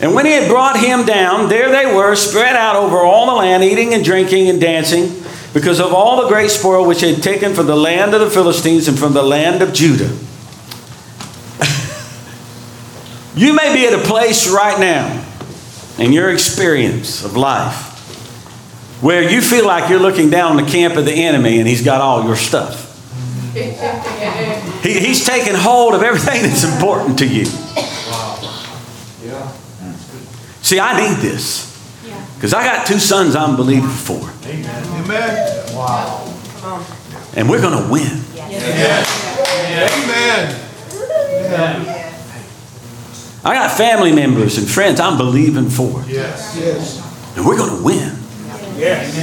And 0.00 0.14
when 0.14 0.26
he 0.26 0.32
had 0.32 0.48
brought 0.48 0.78
him 0.78 1.04
down, 1.04 1.48
there 1.48 1.70
they 1.70 1.92
were, 1.92 2.14
spread 2.14 2.54
out 2.54 2.76
over 2.76 2.98
all 2.98 3.26
the 3.26 3.34
land, 3.34 3.64
eating 3.64 3.94
and 3.94 4.04
drinking 4.04 4.48
and 4.48 4.60
dancing, 4.60 5.24
because 5.52 5.80
of 5.80 5.92
all 5.92 6.22
the 6.22 6.28
great 6.28 6.50
spoil 6.50 6.86
which 6.86 7.00
he 7.00 7.12
had 7.12 7.22
taken 7.22 7.52
from 7.52 7.66
the 7.66 7.74
land 7.74 8.14
of 8.14 8.20
the 8.20 8.30
Philistines 8.30 8.86
and 8.86 8.96
from 8.96 9.12
the 9.12 9.22
land 9.22 9.60
of 9.60 9.72
Judah. 9.72 10.04
you 13.34 13.54
may 13.54 13.74
be 13.74 13.86
at 13.86 13.94
a 13.94 14.06
place 14.06 14.48
right 14.48 14.78
now 14.78 15.24
in 15.98 16.12
your 16.12 16.30
experience 16.30 17.24
of 17.24 17.36
life 17.36 17.86
where 19.02 19.28
you 19.28 19.40
feel 19.40 19.66
like 19.66 19.90
you're 19.90 19.98
looking 19.98 20.30
down 20.30 20.52
on 20.52 20.64
the 20.64 20.70
camp 20.70 20.96
of 20.96 21.04
the 21.04 21.12
enemy 21.12 21.58
and 21.58 21.66
he's 21.66 21.84
got 21.84 22.00
all 22.00 22.24
your 22.24 22.36
stuff. 22.36 22.84
He, 24.82 24.98
he's 25.00 25.24
taken 25.26 25.54
hold 25.54 25.94
of 25.94 26.02
everything 26.02 26.42
that's 26.42 26.64
important 26.64 27.18
to 27.18 27.26
you. 27.26 27.44
Yeah. 29.24 29.52
See, 30.62 30.78
I 30.80 30.98
need 31.08 31.18
this 31.22 31.66
because 32.34 32.54
I 32.54 32.62
got 32.64 32.86
two 32.86 32.98
sons 32.98 33.34
I'm 33.34 33.56
believing 33.56 33.88
for, 33.88 34.30
Amen. 34.46 35.04
Amen. 35.04 35.74
Wow. 35.74 36.24
and 37.36 37.48
we're 37.48 37.60
going 37.60 37.82
to 37.84 37.90
win. 37.90 38.22
Amen. 38.36 39.04
Amen. 39.84 40.64
I 43.44 43.54
got 43.54 43.70
family 43.76 44.12
members 44.12 44.58
and 44.58 44.68
friends 44.68 45.00
I'm 45.00 45.16
believing 45.16 45.68
for, 45.70 46.02
Yes. 46.06 46.56
Yes. 46.58 47.36
and 47.36 47.46
we're 47.46 47.56
going 47.56 47.76
to 47.76 47.82
win. 47.84 48.14
Yes. 48.76 49.16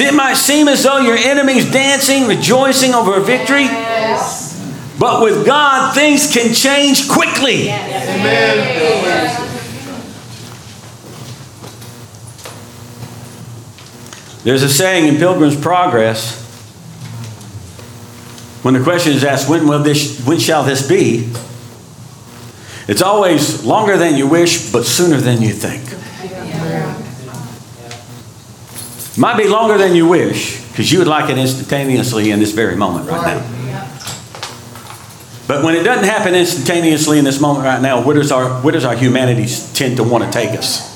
It 0.00 0.14
might 0.14 0.34
seem 0.34 0.68
as 0.68 0.82
though 0.82 0.98
your 0.98 1.16
enemy's 1.16 1.70
dancing, 1.70 2.26
rejoicing 2.26 2.94
over 2.94 3.14
a 3.14 3.20
victory, 3.20 3.64
Yes. 3.64 4.54
but 4.98 5.22
with 5.22 5.46
God, 5.46 5.94
things 5.94 6.32
can 6.32 6.52
change 6.52 7.08
quickly. 7.08 7.70
Amen. 7.70 9.42
There's 14.44 14.62
a 14.62 14.68
saying 14.68 15.08
in 15.08 15.16
Pilgrim's 15.16 15.60
Progress 15.60 16.42
when 18.62 18.74
the 18.74 18.82
question 18.82 19.12
is 19.12 19.24
asked, 19.24 19.48
when, 19.48 19.66
will 19.68 19.82
this, 19.82 20.24
when 20.26 20.38
shall 20.38 20.64
this 20.64 20.86
be? 20.86 21.32
It's 22.88 23.02
always 23.02 23.64
longer 23.64 23.96
than 23.96 24.16
you 24.16 24.28
wish, 24.28 24.70
but 24.72 24.84
sooner 24.84 25.16
than 25.18 25.42
you 25.42 25.52
think. 25.52 25.85
Might 29.16 29.38
be 29.38 29.48
longer 29.48 29.78
than 29.78 29.94
you 29.94 30.06
wish, 30.06 30.62
because 30.68 30.92
you 30.92 30.98
would 30.98 31.08
like 31.08 31.30
it 31.30 31.38
instantaneously 31.38 32.30
in 32.30 32.38
this 32.38 32.52
very 32.52 32.76
moment 32.76 33.08
right 33.08 33.36
now. 33.36 33.52
But 35.48 35.64
when 35.64 35.74
it 35.76 35.84
doesn't 35.84 36.04
happen 36.04 36.34
instantaneously 36.34 37.18
in 37.18 37.24
this 37.24 37.40
moment 37.40 37.64
right 37.64 37.80
now, 37.80 38.04
where 38.04 38.16
does 38.16 38.32
our, 38.32 38.60
where 38.62 38.72
does 38.72 38.84
our 38.84 38.96
humanity 38.96 39.46
tend 39.74 39.96
to 39.98 40.02
want 40.02 40.24
to 40.24 40.30
take 40.30 40.58
us? 40.58 40.92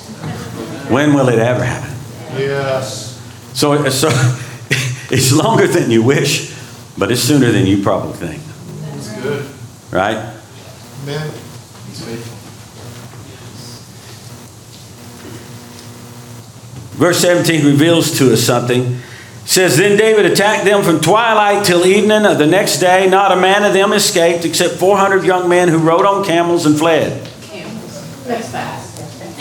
When 0.91 1.15
will 1.15 1.29
it 1.29 1.39
ever 1.39 1.63
happen? 1.65 1.97
Yes. 2.37 3.17
So, 3.55 3.89
so 3.91 4.09
it's 5.11 5.33
longer 5.33 5.69
than 5.69 5.91
you 5.91 6.03
wish, 6.03 6.53
but 6.99 7.13
it's 7.13 7.21
sooner 7.23 7.53
than 7.53 7.65
you 7.67 7.83
probably 7.83 8.15
think, 8.15 8.43
It's 8.97 9.13
good. 9.23 9.47
right? 9.93 10.17
Amen. 11.05 11.31
He's 11.87 12.05
faithful. 12.05 12.40
Verse 17.01 17.19
17 17.23 17.65
reveals 17.65 18.19
to 18.19 18.31
us 18.31 18.43
something. 18.43 18.83
It 18.83 19.01
says, 19.47 19.79
Then 19.79 19.97
David 19.97 20.27
attacked 20.27 20.67
them 20.67 20.83
from 20.83 21.01
twilight 21.01 21.65
till 21.65 21.87
evening 21.87 22.27
of 22.27 22.37
the 22.37 22.47
next 22.47 22.79
day. 22.79 23.09
Not 23.09 23.33
a 23.33 23.37
man 23.37 23.65
of 23.65 23.73
them 23.73 23.95
escaped, 23.95 24.45
except 24.45 24.75
400 24.75 25.25
young 25.25 25.49
men 25.49 25.69
who 25.69 25.79
rode 25.79 26.05
on 26.05 26.27
camels 26.27 26.67
and 26.67 26.79
fled. 26.79 27.27
Camels. 27.41 28.25
That's 28.27 28.51
fast. 28.51 29.01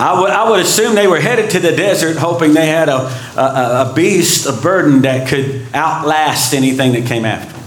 I 0.00 0.20
would, 0.20 0.30
I 0.30 0.50
would 0.50 0.58
assume 0.58 0.96
they 0.96 1.06
were 1.06 1.20
headed 1.20 1.50
to 1.52 1.60
the 1.60 1.70
desert 1.70 2.16
hoping 2.16 2.54
they 2.54 2.66
had 2.66 2.88
a, 2.88 3.06
a, 3.36 3.90
a 3.90 3.92
beast, 3.94 4.46
a 4.46 4.52
burden 4.52 5.02
that 5.02 5.28
could 5.28 5.64
outlast 5.74 6.54
anything 6.54 6.90
that 6.94 7.06
came 7.06 7.24
after. 7.24 7.59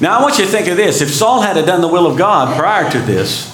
Now, 0.00 0.18
I 0.18 0.22
want 0.22 0.38
you 0.38 0.44
to 0.44 0.50
think 0.50 0.68
of 0.68 0.76
this. 0.76 1.00
If 1.00 1.10
Saul 1.10 1.40
had 1.40 1.54
done 1.64 1.80
the 1.80 1.88
will 1.88 2.06
of 2.06 2.18
God 2.18 2.56
prior 2.56 2.90
to 2.90 2.98
this 2.98 3.52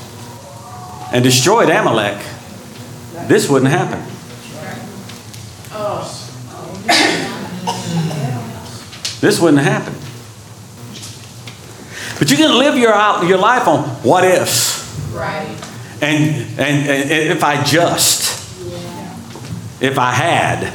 and 1.12 1.22
destroyed 1.22 1.70
Amalek, 1.70 2.20
this 3.28 3.48
wouldn't 3.48 3.70
happen. 3.70 4.02
This 9.20 9.40
wouldn't 9.40 9.62
happen. 9.62 9.94
But 12.18 12.28
you 12.28 12.36
can 12.36 12.58
live 12.58 12.76
your, 12.76 12.92
out, 12.92 13.24
your 13.28 13.38
life 13.38 13.68
on 13.68 13.84
what 14.02 14.24
ifs. 14.24 14.82
Right. 15.12 15.46
And, 16.00 16.58
and, 16.58 16.88
and 16.88 17.10
if 17.10 17.44
I 17.44 17.62
just, 17.62 18.32
if 19.80 19.96
I 19.96 20.10
had, 20.10 20.72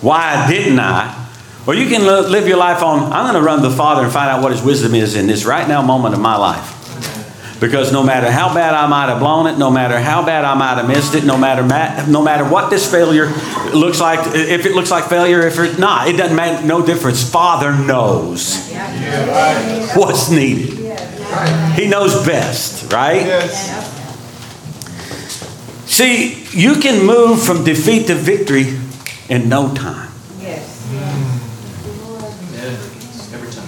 why 0.00 0.48
didn't 0.50 0.80
I? 0.80 1.25
Or 1.66 1.74
you 1.74 1.88
can 1.88 2.06
live 2.06 2.46
your 2.46 2.58
life 2.58 2.82
on, 2.82 3.12
I'm 3.12 3.24
going 3.24 3.34
to 3.34 3.42
run 3.42 3.60
to 3.62 3.68
the 3.68 3.74
Father 3.74 4.04
and 4.04 4.12
find 4.12 4.30
out 4.30 4.42
what 4.42 4.52
His 4.52 4.62
wisdom 4.62 4.94
is 4.94 5.16
in 5.16 5.26
this 5.26 5.44
right 5.44 5.66
now 5.66 5.82
moment 5.82 6.14
of 6.14 6.20
my 6.20 6.36
life. 6.36 6.74
Because 7.58 7.90
no 7.90 8.02
matter 8.02 8.30
how 8.30 8.52
bad 8.54 8.74
I 8.74 8.86
might 8.86 9.08
have 9.08 9.18
blown 9.18 9.46
it, 9.46 9.58
no 9.58 9.70
matter 9.70 9.98
how 9.98 10.24
bad 10.24 10.44
I 10.44 10.54
might 10.54 10.74
have 10.74 10.86
missed 10.86 11.14
it, 11.14 11.24
no 11.24 11.38
matter 11.38 11.62
no 12.06 12.22
matter 12.22 12.44
what 12.44 12.68
this 12.68 12.88
failure 12.90 13.32
looks 13.72 13.98
like, 13.98 14.20
if 14.34 14.66
it 14.66 14.74
looks 14.74 14.90
like 14.90 15.04
failure, 15.04 15.40
if 15.46 15.58
it's 15.58 15.78
not, 15.78 16.06
it 16.06 16.18
doesn't 16.18 16.36
make 16.36 16.64
no 16.64 16.84
difference. 16.84 17.28
Father 17.28 17.72
knows 17.72 18.58
what's 19.96 20.30
needed. 20.30 20.74
He 21.74 21.88
knows 21.88 22.26
best, 22.26 22.92
right? 22.92 23.48
See, 25.86 26.44
you 26.50 26.74
can 26.74 27.06
move 27.06 27.42
from 27.42 27.64
defeat 27.64 28.08
to 28.08 28.14
victory 28.14 28.78
in 29.30 29.48
no 29.48 29.74
time. 29.74 30.12
Every 33.32 33.50
time. 33.50 33.66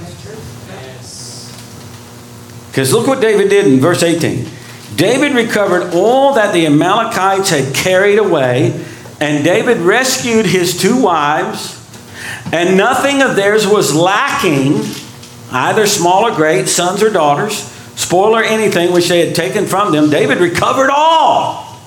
Because 2.79 2.93
look 2.93 3.09
what 3.09 3.21
David 3.21 3.51
did 3.51 3.67
in 3.67 3.81
verse 3.81 4.05
18. 4.05 4.47
David 4.95 5.35
recovered 5.35 5.93
all 5.95 6.35
that 6.35 6.55
the 6.55 6.65
Amalekites 6.65 7.51
had 7.51 7.75
carried 7.75 8.21
away, 8.21 8.87
and 9.21 9.43
David 9.43 9.79
rescued 9.79 10.47
his 10.47 10.81
two 10.81 11.03
wives, 11.03 11.75
and 12.53 12.77
nothing 12.77 13.21
of 13.21 13.35
theirs 13.35 13.67
was 13.67 13.93
lacking, 13.97 14.81
either 15.51 15.89
small 15.89 16.25
or 16.25 16.37
great, 16.37 16.69
sons 16.69 17.03
or 17.03 17.11
daughters, 17.11 17.57
spoil 17.97 18.37
or 18.37 18.45
anything 18.45 18.93
which 18.93 19.09
they 19.09 19.27
had 19.27 19.35
taken 19.35 19.67
from 19.67 19.91
them. 19.91 20.09
David 20.09 20.39
recovered 20.39 20.91
all. 20.91 21.81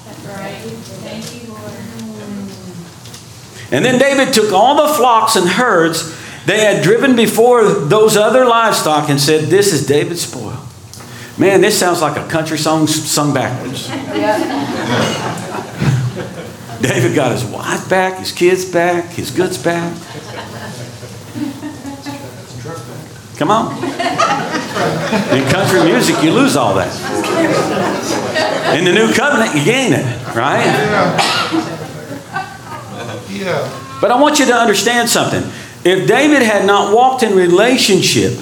And 3.71 3.85
then 3.85 3.97
David 3.97 4.33
took 4.33 4.51
all 4.51 4.85
the 4.85 4.93
flocks 4.93 5.37
and 5.37 5.47
herds 5.47 6.17
they 6.45 6.59
had 6.59 6.83
driven 6.83 7.15
before 7.15 7.63
those 7.63 8.17
other 8.17 8.45
livestock 8.45 9.09
and 9.09 9.21
said, 9.21 9.45
This 9.45 9.71
is 9.71 9.85
David's 9.85 10.23
spoil. 10.23 10.50
Man, 11.41 11.59
this 11.61 11.79
sounds 11.79 12.01
like 12.03 12.23
a 12.23 12.27
country 12.29 12.59
song 12.59 12.85
sung 12.85 13.33
backwards. 13.33 13.87
David 16.83 17.15
got 17.15 17.31
his 17.31 17.43
wife 17.43 17.89
back, 17.89 18.19
his 18.19 18.31
kids 18.31 18.63
back, 18.63 19.05
his 19.05 19.31
goods 19.31 19.57
back. 19.57 19.91
Come 23.37 23.49
on. 23.49 23.73
In 25.35 25.43
country 25.49 25.83
music, 25.83 26.21
you 26.23 26.31
lose 26.31 26.55
all 26.55 26.75
that. 26.75 26.93
In 28.77 28.85
the 28.85 28.91
new 28.93 29.11
covenant, 29.11 29.55
you 29.55 29.65
gain 29.65 29.93
it, 29.93 30.05
right? 30.35 30.63
Yeah. 33.31 33.97
But 33.99 34.11
I 34.11 34.21
want 34.21 34.37
you 34.37 34.45
to 34.45 34.53
understand 34.53 35.09
something. 35.09 35.41
If 35.83 36.07
David 36.07 36.43
had 36.43 36.67
not 36.67 36.93
walked 36.93 37.23
in 37.23 37.35
relationship 37.35 38.37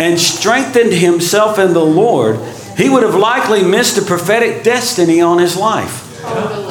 and 0.00 0.18
strengthened 0.18 0.92
himself 0.92 1.58
in 1.58 1.72
the 1.72 1.84
Lord, 1.84 2.38
he 2.76 2.88
would 2.88 3.02
have 3.02 3.14
likely 3.14 3.62
missed 3.62 3.98
a 3.98 4.02
prophetic 4.02 4.62
destiny 4.64 5.20
on 5.20 5.38
his 5.38 5.56
life. 5.56 6.20
Totally. 6.22 6.64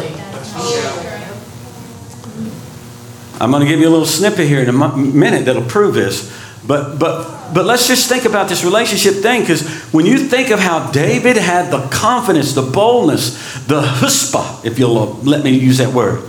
I'm 3.44 3.52
going 3.52 3.62
to 3.62 3.68
give 3.68 3.82
you 3.82 3.90
a 3.90 3.92
little 3.92 4.06
snippet 4.06 4.48
here 4.48 4.62
in 4.62 4.70
a 4.70 4.98
minute 4.98 5.46
that'll 5.46 5.64
prove 5.64 5.96
this. 5.96 6.32
But 6.66 6.98
but 6.98 7.54
but 7.54 7.66
let's 7.66 7.88
just 7.88 8.08
think 8.08 8.24
about 8.24 8.48
this 8.48 8.64
relationship 8.64 9.16
thing 9.16 9.42
because 9.42 9.68
when 9.92 10.06
you 10.06 10.18
think 10.18 10.50
of 10.50 10.60
how 10.60 10.92
David 10.92 11.36
had 11.36 11.70
the 11.70 11.86
confidence, 11.90 12.54
the 12.54 12.62
boldness, 12.62 13.66
the 13.66 13.82
chutzpah, 13.82 14.66
if 14.66 14.80
you'll 14.80 15.16
let 15.24 15.44
me 15.44 15.52
use 15.52 15.80
that 15.80 15.94
word, 15.94 16.22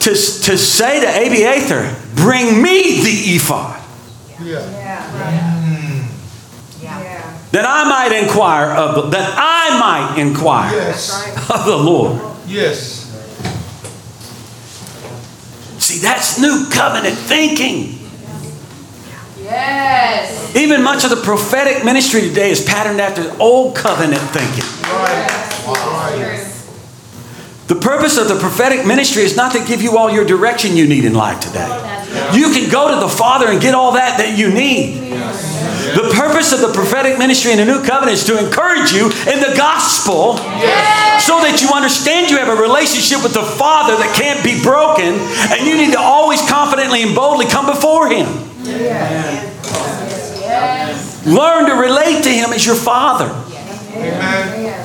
to, 0.00 0.10
to 0.10 0.58
say 0.58 1.00
to 1.00 1.26
Abiathar, 1.26 1.96
"Bring 2.14 2.62
me 2.62 3.00
the 3.02 3.36
ephod." 3.36 3.81
Mm. 4.42 6.06
Yeah. 6.82 7.38
that 7.52 7.64
I 7.64 7.84
might 7.88 8.12
inquire 8.16 8.70
of 8.72 8.94
the, 8.94 9.02
that 9.10 9.34
I 9.38 9.78
might 9.78 10.18
inquire 10.20 10.72
Yes. 10.72 11.10
of 11.50 11.64
the 11.64 11.76
Lord. 11.76 12.20
Yes. 12.46 12.98
See, 15.78 15.98
that's 15.98 16.38
new 16.40 16.66
covenant 16.70 17.16
thinking. 17.16 17.98
Yes. 19.42 20.54
Even 20.56 20.82
much 20.82 21.04
of 21.04 21.10
the 21.10 21.16
prophetic 21.16 21.84
ministry 21.84 22.22
today 22.22 22.50
is 22.50 22.64
patterned 22.64 23.00
after 23.00 23.34
old 23.40 23.74
covenant 23.76 24.22
thinking. 24.30 24.64
Right. 24.90 25.28
The 27.68 27.74
purpose 27.76 28.18
of 28.18 28.28
the 28.28 28.38
prophetic 28.38 28.86
ministry 28.86 29.22
is 29.22 29.36
not 29.36 29.52
to 29.52 29.64
give 29.64 29.80
you 29.82 29.96
all 29.96 30.10
your 30.10 30.24
direction 30.24 30.76
you 30.76 30.86
need 30.86 31.04
in 31.04 31.14
life 31.14 31.40
today. 31.40 31.68
You 32.34 32.52
can 32.52 32.70
go 32.70 32.88
to 32.92 33.00
the 33.00 33.08
Father 33.08 33.48
and 33.48 33.60
get 33.60 33.74
all 33.74 33.92
that 33.92 34.18
that 34.18 34.36
you 34.36 34.52
need. 34.52 35.00
The 35.94 36.12
purpose 36.14 36.52
of 36.52 36.60
the 36.60 36.72
prophetic 36.72 37.18
ministry 37.18 37.52
in 37.52 37.58
the 37.58 37.64
new 37.64 37.82
covenant 37.82 38.18
is 38.18 38.24
to 38.26 38.38
encourage 38.38 38.92
you 38.92 39.06
in 39.28 39.40
the 39.40 39.52
gospel 39.56 40.38
so 41.20 41.42
that 41.42 41.58
you 41.60 41.68
understand 41.74 42.30
you 42.30 42.38
have 42.38 42.48
a 42.48 42.60
relationship 42.60 43.22
with 43.22 43.34
the 43.34 43.42
Father 43.42 43.96
that 43.96 44.14
can't 44.16 44.42
be 44.44 44.62
broken 44.62 45.20
and 45.52 45.66
you 45.66 45.76
need 45.76 45.92
to 45.92 46.00
always 46.00 46.40
confidently 46.48 47.02
and 47.02 47.14
boldly 47.14 47.46
come 47.46 47.66
before 47.66 48.08
Him. 48.08 48.26
Learn 51.26 51.66
to 51.66 51.74
relate 51.74 52.22
to 52.24 52.30
Him 52.30 52.52
as 52.52 52.64
your 52.64 52.76
Father. 52.76 53.28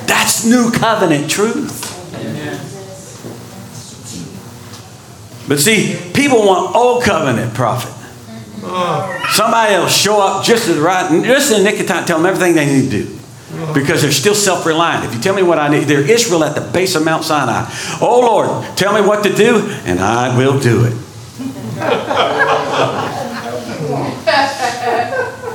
That's 0.06 0.44
new 0.44 0.70
covenant 0.70 1.30
truth. 1.30 1.87
But 5.48 5.58
see, 5.58 5.98
people 6.12 6.46
want 6.46 6.76
old 6.76 7.02
covenant 7.02 7.54
prophet. 7.54 7.94
Somebody 9.30 9.76
will 9.76 9.88
show 9.88 10.20
up 10.20 10.44
just 10.44 10.68
at 10.68 10.74
the 10.74 10.82
right, 10.82 11.08
just 11.24 11.50
in 11.50 11.58
the 11.58 11.70
nick 11.70 11.80
of 11.80 11.86
time, 11.86 12.04
tell 12.04 12.18
them 12.18 12.26
everything 12.26 12.54
they 12.54 12.66
need 12.66 12.90
to 12.90 13.04
do. 13.04 13.18
Because 13.72 14.02
they're 14.02 14.12
still 14.12 14.34
self-reliant. 14.34 15.06
If 15.06 15.14
you 15.14 15.20
tell 15.20 15.34
me 15.34 15.42
what 15.42 15.58
I 15.58 15.68
need, 15.68 15.84
they're 15.84 16.08
Israel 16.08 16.44
at 16.44 16.54
the 16.54 16.60
base 16.60 16.94
of 16.94 17.04
Mount 17.04 17.24
Sinai. 17.24 17.64
Oh 18.00 18.20
Lord, 18.20 18.76
tell 18.76 18.92
me 18.92 19.00
what 19.00 19.24
to 19.24 19.32
do, 19.32 19.66
and 19.86 20.00
I 20.00 20.36
will 20.36 20.60
do 20.60 20.84
it. 20.84 20.92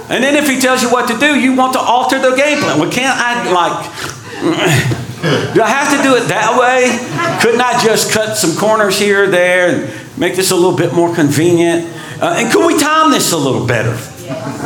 and 0.10 0.23
then 0.23 0.36
if 0.36 0.47
he 0.49 0.60
tells 0.60 0.82
you 0.82 0.89
what 0.89 1.08
to 1.10 1.19
do, 1.19 1.39
you 1.39 1.56
want 1.56 1.73
to 1.73 1.79
alter 1.79 2.19
the 2.19 2.36
game 2.36 2.58
plan. 2.60 2.79
Well, 2.79 2.91
can't 2.91 3.15
I 3.15 3.51
like? 3.51 4.99
Do 5.23 5.62
I 5.62 5.69
have 5.69 5.95
to 5.95 6.03
do 6.03 6.15
it 6.17 6.27
that 6.27 6.59
way? 6.59 7.39
Couldn't 7.41 7.62
I 7.62 7.81
just 7.81 8.12
cut 8.12 8.36
some 8.36 8.57
corners 8.57 8.99
here 8.99 9.23
or 9.23 9.27
there 9.27 9.69
and 9.69 10.19
make 10.19 10.36
this 10.36 10.51
a 10.51 10.55
little 10.55 10.75
bit 10.75 10.93
more 10.93 11.15
convenient? 11.15 11.86
Uh, 12.21 12.36
and 12.38 12.51
could 12.51 12.67
we 12.67 12.77
time 12.77 13.09
this 13.09 13.31
a 13.31 13.38
little 13.38 13.65
better? 13.65 13.97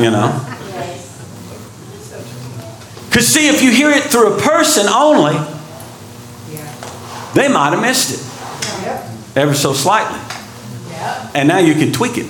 You 0.01 0.09
know? 0.09 0.33
Because, 3.07 3.27
see, 3.27 3.49
if 3.49 3.61
you 3.61 3.69
hear 3.69 3.91
it 3.91 4.05
through 4.05 4.33
a 4.35 4.41
person 4.41 4.87
only, 4.87 5.37
they 7.35 7.47
might 7.47 7.73
have 7.73 7.81
missed 7.81 8.13
it 8.13 9.37
ever 9.37 9.53
so 9.53 9.73
slightly. 9.73 10.19
And 11.35 11.47
now 11.47 11.59
you 11.59 11.75
can 11.75 11.91
tweak 11.91 12.17
it. 12.17 12.25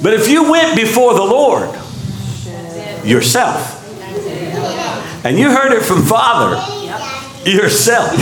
But 0.00 0.14
if 0.14 0.28
you 0.28 0.48
went 0.50 0.76
before 0.76 1.14
the 1.14 1.24
Lord 1.24 1.68
yourself, 3.04 3.81
and 5.24 5.38
you 5.38 5.50
heard 5.50 5.72
it 5.72 5.82
from 5.82 6.02
Father 6.02 6.56
yourself, 7.44 8.12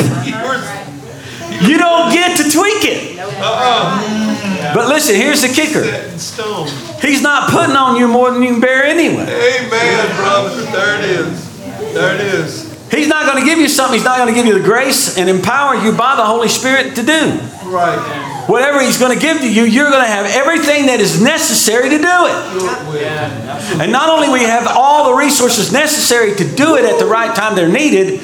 you 1.63 1.79
don't 1.79 2.13
get 2.13 2.37
to 2.39 2.51
tweak 2.51 2.85
it. 2.85 3.19
Uh-uh. 3.19 4.75
But 4.75 4.89
listen, 4.89 5.17
here's 5.17 5.43
the 5.43 5.49
kicker 5.49 5.85
Set 5.85 6.13
in 6.13 6.19
stone. 6.19 6.69
He's 7.01 7.23
not 7.23 7.51
putting 7.51 7.77
on 7.77 7.97
you 7.97 8.07
more 8.07 8.31
than 8.31 8.43
you 8.43 8.53
can 8.53 8.61
bear 8.61 8.85
anyway. 8.85 9.23
Amen, 9.23 10.17
brother. 10.17 10.63
There 10.71 10.99
it 10.99 11.05
is. 11.05 11.95
There 11.95 12.15
it 12.15 12.21
is. 12.21 12.71
He's 12.91 13.09
not 13.09 13.25
going 13.25 13.43
to 13.43 13.49
give 13.49 13.59
you 13.59 13.69
something 13.69 13.95
He's 13.95 14.05
not 14.05 14.19
going 14.19 14.29
to 14.29 14.35
give 14.35 14.47
you 14.47 14.59
the 14.59 14.65
grace 14.65 15.17
and 15.17 15.31
empower 15.31 15.77
you 15.77 15.93
by 15.93 16.17
the 16.17 16.25
Holy 16.25 16.49
Spirit 16.49 16.97
to 16.97 17.03
do. 17.03 17.41
Right. 17.71 18.47
Whatever 18.49 18.81
He's 18.83 18.99
going 18.99 19.15
to 19.17 19.21
give 19.21 19.39
to 19.39 19.49
you, 19.51 19.63
you're 19.63 19.91
going 19.91 20.03
to 20.03 20.11
have 20.11 20.27
everything 20.27 20.87
that 20.87 20.99
is 20.99 21.23
necessary 21.23 21.89
to 21.91 21.99
do 21.99 22.17
it. 22.27 22.37
Do 22.59 22.67
it 22.67 22.83
well. 22.91 23.81
And 23.81 23.93
not 23.93 24.09
only 24.11 24.29
will 24.29 24.39
you 24.39 24.49
have 24.49 24.67
all 24.67 25.11
the 25.11 25.15
resources 25.15 25.73
necessary 25.73 26.35
to 26.35 26.45
do 26.57 26.77
it 26.77 26.85
at 26.85 26.99
the 26.99 27.07
right 27.07 27.35
time 27.35 27.55
they're 27.55 27.69
needed, 27.71 28.21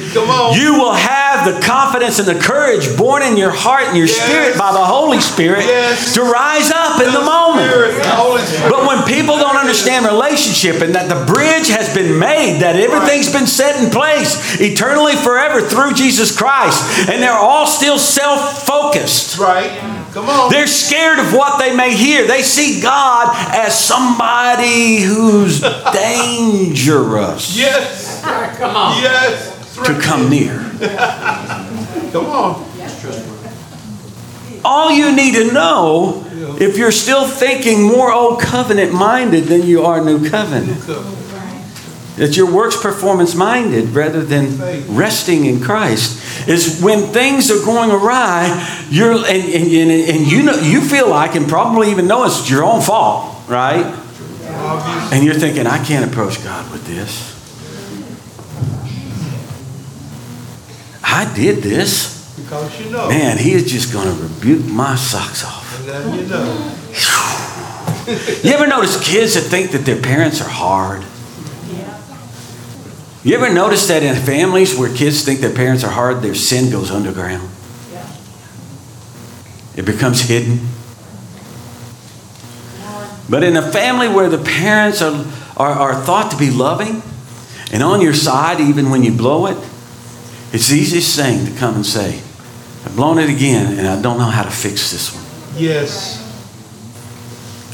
you 0.59 0.75
will 0.75 0.95
have 0.95 1.47
the 1.47 1.61
confidence 1.65 2.19
and 2.19 2.27
the 2.27 2.35
courage 2.43 2.97
born 2.97 3.23
in 3.23 3.37
your 3.37 3.53
heart 3.53 3.85
and 3.87 3.97
your 3.97 4.07
Yes. 4.09 4.17
spirit 4.19 4.59
by 4.59 4.73
the 4.73 4.83
Holy 4.85 5.21
Spirit 5.21 5.65
Yes. 5.65 6.15
to 6.15 6.23
rise 6.23 6.71
up 6.73 7.01
in 7.01 7.13
the 7.13 7.21
moment. 7.23 7.71
Spirit, 7.71 8.03
the 8.03 8.09
Holy 8.11 8.43
Spirit. 8.43 8.71
But 8.71 8.87
when 8.87 9.03
people 9.05 9.37
don't 9.39 9.57
understand 9.57 10.07
relationship 10.07 10.83
and 10.83 10.95
that 10.97 11.09
the 11.09 11.25
bridge 11.33 11.69
has 11.69 11.93
been 11.95 12.19
made, 12.19 12.61
that 12.61 12.75
everything's 12.77 13.31
been 13.33 13.47
set 13.47 13.77
in 13.83 13.91
place 13.91 14.61
eternally 14.61 15.15
forever 15.15 15.61
through 15.61 15.93
Jesus 15.95 16.37
Christ, 16.37 16.83
and 17.09 17.23
they're 17.23 17.33
all 17.39 17.67
still 17.67 17.99
self 17.99 18.67
focused. 18.67 19.36
Right. 19.39 19.79
Come 20.13 20.29
on. 20.29 20.51
They're 20.51 20.67
scared 20.67 21.19
of 21.19 21.33
what 21.33 21.59
they 21.59 21.75
may 21.77 21.95
hear. 21.95 22.27
They 22.27 22.43
see 22.43 22.81
God 22.81 23.35
as 23.55 23.79
somebody 23.79 24.99
who's 24.99 25.61
dangerous 25.93 27.57
Yes. 27.57 28.23
Come 28.59 28.77
on. 28.77 29.03
Yes. 29.03 29.77
to 29.85 29.99
come 30.01 30.29
near. 30.31 30.59
Come 32.13 32.27
on. 32.27 32.65
All 34.65 34.91
you 34.91 35.15
need 35.15 35.35
to 35.35 35.53
know, 35.53 36.25
if 36.59 36.77
you're 36.77 36.91
still 36.91 37.27
thinking 37.29 37.83
more 37.83 38.13
old 38.13 38.41
covenant 38.41 38.93
minded 38.93 39.45
than 39.45 39.63
you 39.63 39.85
are 39.85 40.03
new 40.05 40.29
covenant, 40.29 40.81
that 42.17 42.37
you're 42.37 42.51
works 42.51 42.81
performance 42.81 43.35
minded 43.35 43.91
rather 43.91 44.25
than 44.25 44.59
resting 44.95 45.45
in 45.47 45.61
Christ, 45.61 46.49
is 46.49 46.81
when 46.81 47.13
things 47.13 47.51
are 47.51 47.65
going 47.65 47.91
awry, 47.91 48.87
you're 48.91 49.13
and, 49.13 49.29
and, 49.29 49.73
and, 49.73 49.91
and 49.91 50.27
you 50.27 50.43
know 50.43 50.55
you 50.55 50.81
feel 50.81 51.09
like 51.09 51.35
and 51.35 51.49
probably 51.49 51.91
even 51.91 52.07
know 52.07 52.25
it's 52.25 52.49
your 52.51 52.65
own 52.65 52.81
fault, 52.81 53.49
right? 53.49 54.03
And 55.13 55.25
you're 55.25 55.35
thinking, 55.35 55.67
I 55.67 55.83
can't 55.85 56.11
approach 56.11 56.43
God 56.43 56.71
with 56.73 56.87
this. 56.87 57.35
I 61.05 61.33
did 61.35 61.59
this. 61.59 62.35
Because 62.37 62.81
you 62.81 62.91
know. 62.91 63.09
Man, 63.09 63.39
he 63.39 63.53
is 63.53 63.71
just 63.71 63.93
going 63.93 64.07
to 64.07 64.23
rebuke 64.23 64.65
my 64.67 64.97
socks 64.97 65.45
off. 65.45 65.79
And 65.81 65.89
then 65.89 66.19
you 66.19 66.27
know. 66.27 66.73
You 68.43 68.53
ever 68.53 68.67
notice 68.67 69.03
kids 69.03 69.35
that 69.35 69.43
think 69.43 69.71
that 69.73 69.85
their 69.85 70.01
parents 70.01 70.41
are 70.41 70.49
hard? 70.49 71.05
You 73.27 73.35
ever 73.35 73.53
notice 73.53 73.89
that 73.89 74.05
in 74.05 74.15
families 74.15 74.79
where 74.79 74.89
kids 74.89 75.25
think 75.25 75.41
their 75.41 75.53
parents 75.53 75.83
are 75.83 75.91
hard, 75.91 76.23
their 76.23 76.37
sin 76.37 76.71
goes 76.71 76.93
underground? 76.93 77.51
Yeah. 77.91 78.09
It 79.75 79.85
becomes 79.85 80.21
hidden. 80.21 80.61
But 83.29 83.43
in 83.43 83.57
a 83.57 83.69
family 83.73 84.07
where 84.09 84.29
the 84.29 84.39
parents 84.39 85.03
are, 85.03 85.27
are, 85.57 85.73
are 85.73 85.95
thought 86.05 86.31
to 86.31 86.37
be 86.37 86.51
loving 86.53 87.03
and 87.73 87.83
on 87.83 88.01
your 88.01 88.15
side 88.15 88.61
even 88.61 88.91
when 88.91 89.03
you 89.03 89.11
blow 89.11 89.47
it, 89.47 89.59
it's 90.53 90.69
the 90.69 90.77
easiest 90.77 91.19
thing 91.19 91.47
to 91.47 91.59
come 91.59 91.75
and 91.75 91.85
say, 91.85 92.19
I've 92.85 92.95
blown 92.95 93.19
it 93.19 93.29
again 93.29 93.77
and 93.77 93.89
I 93.89 94.01
don't 94.01 94.19
know 94.19 94.27
how 94.27 94.45
to 94.45 94.53
fix 94.53 94.93
this 94.93 95.13
one. 95.13 95.61
Yes. 95.61 96.23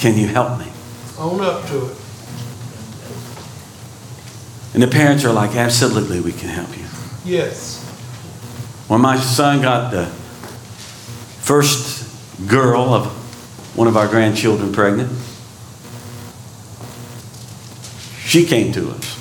Can 0.01 0.17
you 0.17 0.29
help 0.29 0.59
me? 0.59 0.73
Own 1.19 1.43
up 1.43 1.67
to 1.67 1.91
it. 1.91 2.02
And 4.75 4.83
the 4.83 4.89
parents 4.89 5.25
are 5.25 5.33
like, 5.33 5.55
absolutely, 5.55 6.21
we 6.21 6.33
can 6.33 6.49
help 6.49 6.77
you. 6.77 6.85
Yes. 7.25 7.83
When 8.89 9.01
my 9.01 9.17
son 9.17 9.61
got 9.63 9.91
the 9.91 10.07
first 11.41 12.09
girl 12.49 12.95
of 12.95 13.07
one 13.77 13.89
of 13.89 13.97
our 13.97 14.09
grandchildren 14.09 14.73
pregnant, 14.73 15.11
she 18.25 18.45
came 18.45 18.73
to 18.73 18.91
us. 18.91 19.19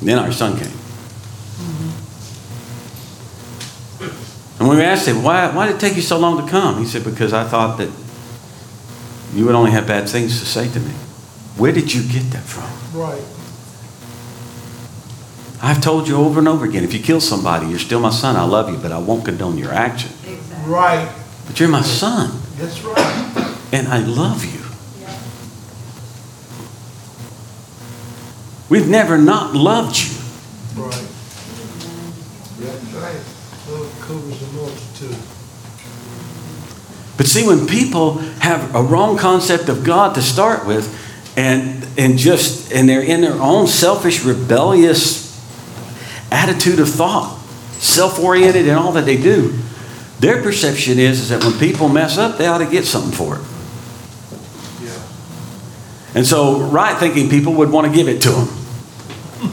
Then 0.00 0.18
our 0.18 0.32
son 0.32 0.56
came. 0.56 0.68
Mm-hmm. 0.68 1.92
And 4.60 4.68
when 4.68 4.78
we 4.78 4.84
asked 4.84 5.06
him, 5.08 5.22
why, 5.22 5.54
why 5.54 5.66
did 5.66 5.76
it 5.76 5.80
take 5.80 5.96
you 5.96 6.02
so 6.02 6.18
long 6.18 6.44
to 6.44 6.50
come? 6.50 6.78
He 6.78 6.86
said, 6.86 7.04
because 7.04 7.32
I 7.32 7.44
thought 7.44 7.78
that 7.78 7.90
you 9.34 9.46
would 9.46 9.54
only 9.54 9.70
have 9.72 9.86
bad 9.86 10.08
things 10.08 10.38
to 10.40 10.46
say 10.46 10.68
to 10.68 10.80
me. 10.80 10.92
Where 11.56 11.72
did 11.72 11.92
you 11.92 12.02
get 12.02 12.30
that 12.32 12.42
from? 12.42 12.70
Right. 12.98 13.22
I've 15.62 15.80
told 15.80 16.08
you 16.08 16.16
over 16.16 16.40
and 16.40 16.48
over 16.48 16.64
again 16.64 16.82
if 16.82 16.92
you 16.92 17.00
kill 17.00 17.20
somebody, 17.20 17.68
you're 17.68 17.78
still 17.78 18.00
my 18.00 18.10
son. 18.10 18.34
I 18.36 18.44
love 18.44 18.68
you, 18.70 18.78
but 18.78 18.90
I 18.90 18.98
won't 18.98 19.24
condone 19.24 19.58
your 19.58 19.72
action. 19.72 20.10
Right. 20.66 21.08
But 21.46 21.60
you're 21.60 21.68
my 21.68 21.82
son, 21.82 22.40
That's 22.56 22.82
right. 22.82 23.56
and 23.72 23.86
I 23.88 23.98
love 23.98 24.44
you. 24.44 24.60
Yeah. 25.00 25.18
We've 28.68 28.88
never 28.88 29.18
not 29.18 29.54
loved 29.54 29.96
you. 29.98 30.10
Right. 30.82 31.06
That's 32.58 32.92
right. 32.94 33.20
Love 33.70 33.98
covers 34.00 34.42
a 34.42 34.52
multitude. 34.52 35.16
But 37.16 37.26
see, 37.26 37.46
when 37.46 37.66
people 37.66 38.18
have 38.40 38.74
a 38.74 38.82
wrong 38.82 39.16
concept 39.16 39.68
of 39.68 39.84
God 39.84 40.14
to 40.14 40.22
start 40.22 40.66
with, 40.66 41.01
and 41.36 41.86
and 41.96 42.18
just 42.18 42.72
and 42.72 42.88
they're 42.88 43.02
in 43.02 43.20
their 43.20 43.40
own 43.40 43.66
selfish, 43.66 44.24
rebellious 44.24 45.22
attitude 46.30 46.78
of 46.78 46.88
thought, 46.88 47.38
self-oriented 47.78 48.66
in 48.66 48.74
all 48.74 48.92
that 48.92 49.04
they 49.04 49.16
do, 49.16 49.58
their 50.20 50.42
perception 50.42 50.98
is, 50.98 51.20
is 51.20 51.28
that 51.28 51.42
when 51.44 51.58
people 51.58 51.88
mess 51.88 52.16
up, 52.16 52.38
they 52.38 52.46
ought 52.46 52.58
to 52.58 52.66
get 52.66 52.84
something 52.84 53.12
for 53.12 53.36
it. 53.36 53.42
Yeah. 54.82 55.02
And 56.14 56.26
so, 56.26 56.60
right 56.60 56.96
thinking 56.96 57.28
people 57.28 57.54
would 57.54 57.70
want 57.70 57.86
to 57.86 57.92
give 57.92 58.08
it 58.08 58.22
to 58.22 58.30
them. 58.30 58.48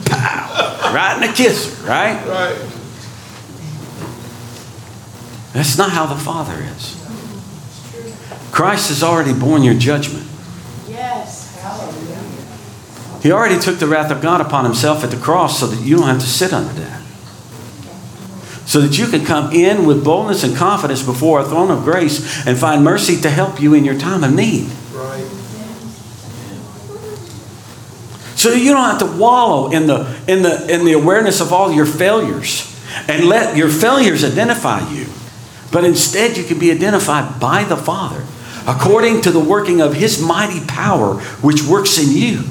Pow! 0.05 0.91
Right 0.93 1.15
in 1.15 1.29
the 1.29 1.35
kisser, 1.35 1.85
right? 1.85 2.25
Right. 2.27 2.57
That's 5.53 5.77
not 5.77 5.89
how 5.89 6.05
the 6.05 6.15
Father 6.15 6.55
is. 6.75 6.95
Christ 8.51 8.89
has 8.89 9.03
already 9.03 9.33
borne 9.33 9.63
your 9.63 9.73
judgment. 9.73 10.28
He 13.21 13.31
already 13.31 13.59
took 13.59 13.79
the 13.79 13.87
wrath 13.87 14.11
of 14.11 14.21
God 14.21 14.39
upon 14.39 14.63
himself 14.63 15.03
at 15.03 15.11
the 15.11 15.17
cross 15.17 15.59
so 15.59 15.67
that 15.67 15.81
you 15.81 15.97
don't 15.97 16.07
have 16.07 16.21
to 16.21 16.27
sit 16.27 16.53
under 16.53 16.73
that. 16.73 17.01
So 18.65 18.81
that 18.81 18.97
you 18.97 19.07
can 19.07 19.25
come 19.25 19.51
in 19.51 19.85
with 19.85 20.05
boldness 20.05 20.43
and 20.43 20.55
confidence 20.55 21.03
before 21.03 21.41
a 21.41 21.43
throne 21.43 21.71
of 21.71 21.83
grace 21.83 22.45
and 22.47 22.57
find 22.57 22.83
mercy 22.83 23.19
to 23.21 23.29
help 23.29 23.59
you 23.59 23.73
in 23.73 23.83
your 23.83 23.97
time 23.97 24.23
of 24.23 24.33
need. 24.33 24.69
So 28.37 28.51
that 28.51 28.59
you 28.59 28.71
don't 28.71 28.89
have 28.89 28.99
to 28.99 29.17
wallow 29.17 29.69
in 29.71 29.87
the, 29.87 30.17
in 30.27 30.43
the, 30.43 30.73
in 30.73 30.85
the 30.85 30.93
awareness 30.93 31.41
of 31.41 31.51
all 31.51 31.73
your 31.73 31.85
failures 31.85 32.65
and 33.09 33.25
let 33.25 33.57
your 33.57 33.69
failures 33.69 34.23
identify 34.23 34.87
you. 34.91 35.07
But 35.71 35.83
instead, 35.83 36.37
you 36.37 36.45
can 36.45 36.57
be 36.57 36.71
identified 36.71 37.39
by 37.39 37.65
the 37.65 37.75
Father 37.75 38.23
according 38.65 39.21
to 39.21 39.31
the 39.31 39.39
working 39.39 39.81
of 39.81 39.95
His 39.95 40.21
mighty 40.21 40.65
power, 40.65 41.15
which 41.41 41.63
works 41.63 41.97
in 41.97 42.15
you. 42.15 42.43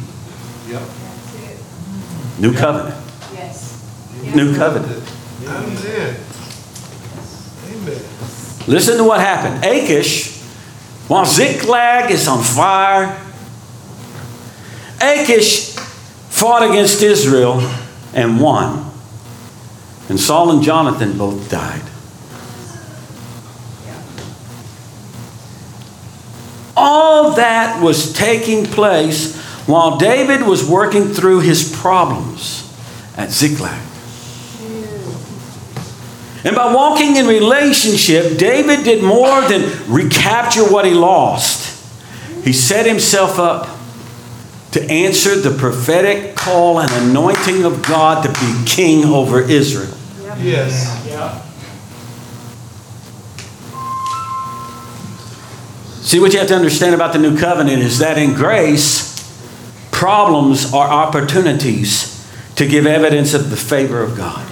New 2.38 2.55
covenant. 2.55 2.94
Yes. 3.33 3.83
New 4.35 4.57
covenant. 4.57 5.03
Amen. 5.44 6.16
Amen. 7.66 8.03
Listen 8.68 8.96
to 8.98 9.05
what 9.05 9.20
happened. 9.20 9.64
Achish, 9.64 10.40
while 11.09 11.24
Ziklag 11.24 12.11
is 12.11 12.29
on 12.29 12.42
fire, 12.42 13.20
Achish 15.01 15.74
fought 16.29 16.68
against 16.68 17.03
Israel 17.03 17.61
and 18.14 18.40
won. 18.40 18.90
And 20.09 20.18
Saul 20.18 20.53
and 20.53 20.62
Jonathan 20.62 21.18
both 21.18 21.51
died. 21.51 21.83
All 26.77 27.33
that 27.33 27.83
was 27.83 28.12
taking 28.12 28.64
place 28.64 29.37
while 29.68 29.98
David 29.98 30.46
was 30.46 30.66
working 30.66 31.09
through 31.09 31.40
his 31.40 31.70
problems 31.76 32.64
at 33.18 33.30
Ziklag. 33.30 33.78
And 36.43 36.57
by 36.57 36.72
walking 36.72 37.16
in 37.16 37.26
relationship, 37.26 38.38
David 38.38 38.84
did 38.84 39.05
more 39.05 39.43
than 39.43 39.70
recapture 39.86 40.64
what 40.64 40.86
he 40.86 40.95
lost. 40.95 41.66
He 42.45 42.55
set 42.55 42.86
himself 42.86 43.38
up 43.38 43.68
to 44.70 44.82
answer 44.90 45.36
the 45.36 45.51
prophetic 45.51 46.34
call 46.34 46.80
and 46.80 46.90
anointing 47.07 47.64
of 47.64 47.82
God 47.82 48.22
to 48.22 48.30
be 48.40 48.64
king 48.64 49.05
over 49.05 49.43
Israel. 49.43 49.95
Yes. 50.38 51.05
See, 56.01 56.20
what 56.20 56.32
you 56.32 56.38
have 56.38 56.49
to 56.49 56.57
understand 56.57 56.95
about 56.95 57.12
the 57.12 57.18
new 57.18 57.36
covenant 57.36 57.82
is 57.82 57.99
that 57.99 58.16
in 58.16 58.32
grace, 58.32 59.07
problems 59.99 60.72
are 60.72 60.86
opportunities 60.86 62.24
to 62.55 62.64
give 62.64 62.86
evidence 62.86 63.34
of 63.34 63.51
the 63.51 63.57
favor 63.57 64.01
of 64.01 64.16
God. 64.16 64.49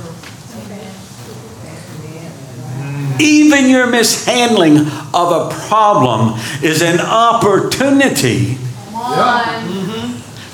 Even 3.20 3.70
your 3.70 3.86
mishandling 3.86 4.78
of 5.14 5.52
a 5.52 5.54
problem 5.68 6.38
is 6.64 6.82
an 6.82 6.98
opportunity 6.98 8.58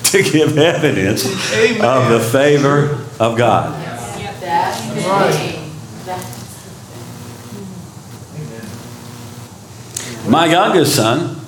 to 0.04 0.22
give 0.22 0.58
evidence 0.58 1.24
Amen. 1.54 1.82
of 1.82 2.10
the 2.10 2.20
favor 2.20 3.02
of 3.18 3.38
God. 3.38 3.72
That's 4.42 5.06
Right. 5.06 5.58
My 10.28 10.46
youngest 10.46 10.94
son 10.94 11.40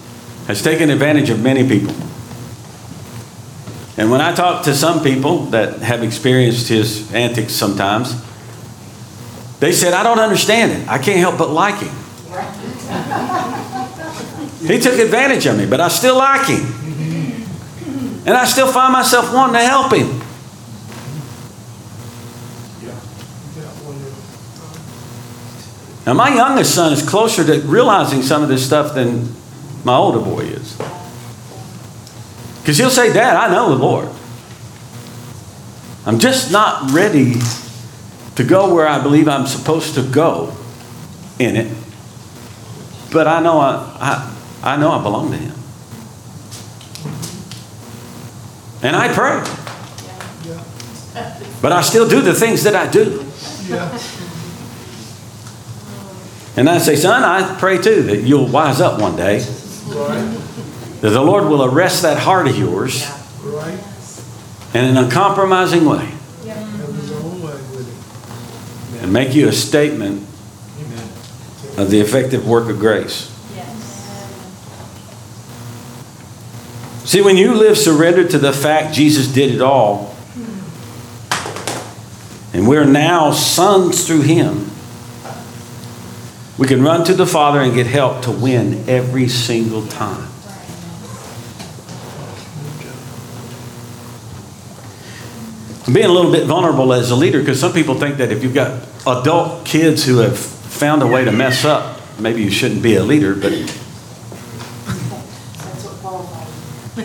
has 0.46 0.62
taken 0.62 0.88
advantage 0.88 1.28
of 1.28 1.42
many 1.42 1.68
people. 1.68 1.94
And 3.96 4.10
when 4.10 4.20
I 4.20 4.34
talk 4.34 4.64
to 4.64 4.74
some 4.74 5.02
people 5.02 5.46
that 5.46 5.80
have 5.80 6.02
experienced 6.02 6.68
his 6.68 7.12
antics 7.14 7.52
sometimes, 7.52 8.14
they 9.60 9.72
said, 9.72 9.94
I 9.94 10.02
don't 10.02 10.18
understand 10.18 10.72
it. 10.72 10.88
I 10.88 10.98
can't 10.98 11.18
help 11.18 11.38
but 11.38 11.50
like 11.50 11.80
him. 11.80 11.94
He 14.64 14.78
took 14.78 14.98
advantage 14.98 15.44
of 15.44 15.58
me, 15.58 15.66
but 15.66 15.78
I 15.80 15.88
still 15.88 16.16
like 16.16 16.46
him. 16.46 16.64
And 18.26 18.34
I 18.34 18.46
still 18.46 18.66
find 18.66 18.94
myself 18.94 19.32
wanting 19.32 19.56
to 19.56 19.66
help 19.66 19.92
him. 19.92 20.22
Now, 26.06 26.14
my 26.14 26.34
youngest 26.34 26.74
son 26.74 26.92
is 26.92 27.06
closer 27.06 27.44
to 27.44 27.60
realizing 27.66 28.22
some 28.22 28.42
of 28.42 28.48
this 28.48 28.64
stuff 28.64 28.94
than 28.94 29.34
my 29.84 29.96
older 29.96 30.20
boy 30.20 30.40
is. 30.40 30.78
Because 32.64 32.78
he'll 32.78 32.88
say, 32.88 33.12
Dad, 33.12 33.36
I 33.36 33.52
know 33.52 33.68
the 33.68 33.74
Lord. 33.74 34.08
I'm 36.06 36.18
just 36.18 36.50
not 36.50 36.92
ready 36.92 37.34
to 38.36 38.42
go 38.42 38.74
where 38.74 38.88
I 38.88 39.02
believe 39.02 39.28
I'm 39.28 39.46
supposed 39.46 39.96
to 39.96 40.02
go 40.02 40.56
in 41.38 41.56
it. 41.56 41.76
But 43.12 43.26
I 43.26 43.40
know 43.40 43.58
I, 43.58 43.74
I, 44.00 44.72
I 44.72 44.76
know 44.78 44.92
I 44.92 45.02
belong 45.02 45.30
to 45.32 45.36
him. 45.36 45.52
And 48.82 48.96
I 48.96 49.12
pray. 49.12 49.44
But 51.60 51.72
I 51.72 51.82
still 51.82 52.08
do 52.08 52.22
the 52.22 52.32
things 52.32 52.62
that 52.64 52.74
I 52.74 52.90
do. 52.90 53.26
Yeah. 53.66 53.90
And 56.56 56.70
I 56.70 56.78
say, 56.78 56.96
son, 56.96 57.22
I 57.22 57.58
pray 57.58 57.76
too 57.76 58.04
that 58.04 58.22
you'll 58.22 58.48
wise 58.48 58.80
up 58.80 58.98
one 58.98 59.16
day, 59.16 59.44
Right. 59.88 60.53
That 61.04 61.10
the 61.10 61.20
Lord 61.20 61.44
will 61.50 61.62
arrest 61.62 62.00
that 62.00 62.16
heart 62.16 62.48
of 62.48 62.56
yours 62.56 63.06
in 64.72 64.84
an 64.86 64.96
uncompromising 64.96 65.84
way 65.84 66.10
and 69.02 69.12
make 69.12 69.34
you 69.34 69.46
a 69.46 69.52
statement 69.52 70.26
of 71.76 71.90
the 71.90 72.00
effective 72.00 72.48
work 72.48 72.70
of 72.70 72.78
grace. 72.78 73.30
See, 77.04 77.20
when 77.20 77.36
you 77.36 77.52
live 77.52 77.76
surrendered 77.76 78.30
to 78.30 78.38
the 78.38 78.54
fact 78.54 78.94
Jesus 78.94 79.28
did 79.28 79.54
it 79.54 79.60
all, 79.60 80.16
and 82.54 82.66
we're 82.66 82.86
now 82.86 83.30
sons 83.30 84.06
through 84.06 84.22
Him, 84.22 84.70
we 86.56 86.66
can 86.66 86.82
run 86.82 87.04
to 87.04 87.12
the 87.12 87.26
Father 87.26 87.60
and 87.60 87.74
get 87.74 87.86
help 87.86 88.22
to 88.22 88.30
win 88.30 88.88
every 88.88 89.28
single 89.28 89.86
time. 89.86 90.30
Being 95.92 96.06
a 96.06 96.12
little 96.12 96.32
bit 96.32 96.46
vulnerable 96.46 96.92
as 96.92 97.10
a 97.10 97.16
leader 97.16 97.40
because 97.40 97.60
some 97.60 97.72
people 97.72 97.94
think 97.94 98.16
that 98.16 98.32
if 98.32 98.42
you've 98.42 98.54
got 98.54 98.82
adult 99.06 99.64
kids 99.66 100.04
who 100.04 100.18
have 100.18 100.38
found 100.38 101.02
a 101.02 101.06
way 101.06 101.24
to 101.24 101.32
mess 101.32 101.64
up, 101.64 102.00
maybe 102.18 102.42
you 102.42 102.50
shouldn't 102.50 102.82
be 102.82 102.96
a 102.96 103.04
leader, 103.04 103.34
but 103.34 103.52
That's 103.52 103.70
what 105.84 105.94
qualifies 106.00 106.48
you. 106.96 107.04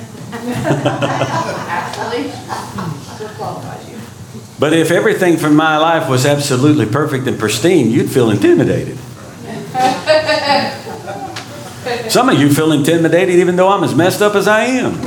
Actually, 1.67 2.29
what 2.29 3.31
qualifies 3.35 3.89
you. 3.89 3.97
But 4.59 4.73
if 4.73 4.91
everything 4.91 5.37
from 5.37 5.55
my 5.55 5.77
life 5.77 6.09
was 6.09 6.25
absolutely 6.25 6.85
perfect 6.85 7.27
and 7.27 7.37
pristine, 7.37 7.91
you'd 7.91 8.09
feel 8.09 8.29
intimidated. 8.29 8.97
Some 12.09 12.29
of 12.29 12.39
you 12.39 12.53
feel 12.53 12.71
intimidated 12.71 13.35
even 13.35 13.55
though 13.55 13.69
I'm 13.69 13.83
as 13.83 13.95
messed 13.95 14.21
up 14.21 14.35
as 14.35 14.47
I 14.47 14.65
am. 14.65 14.93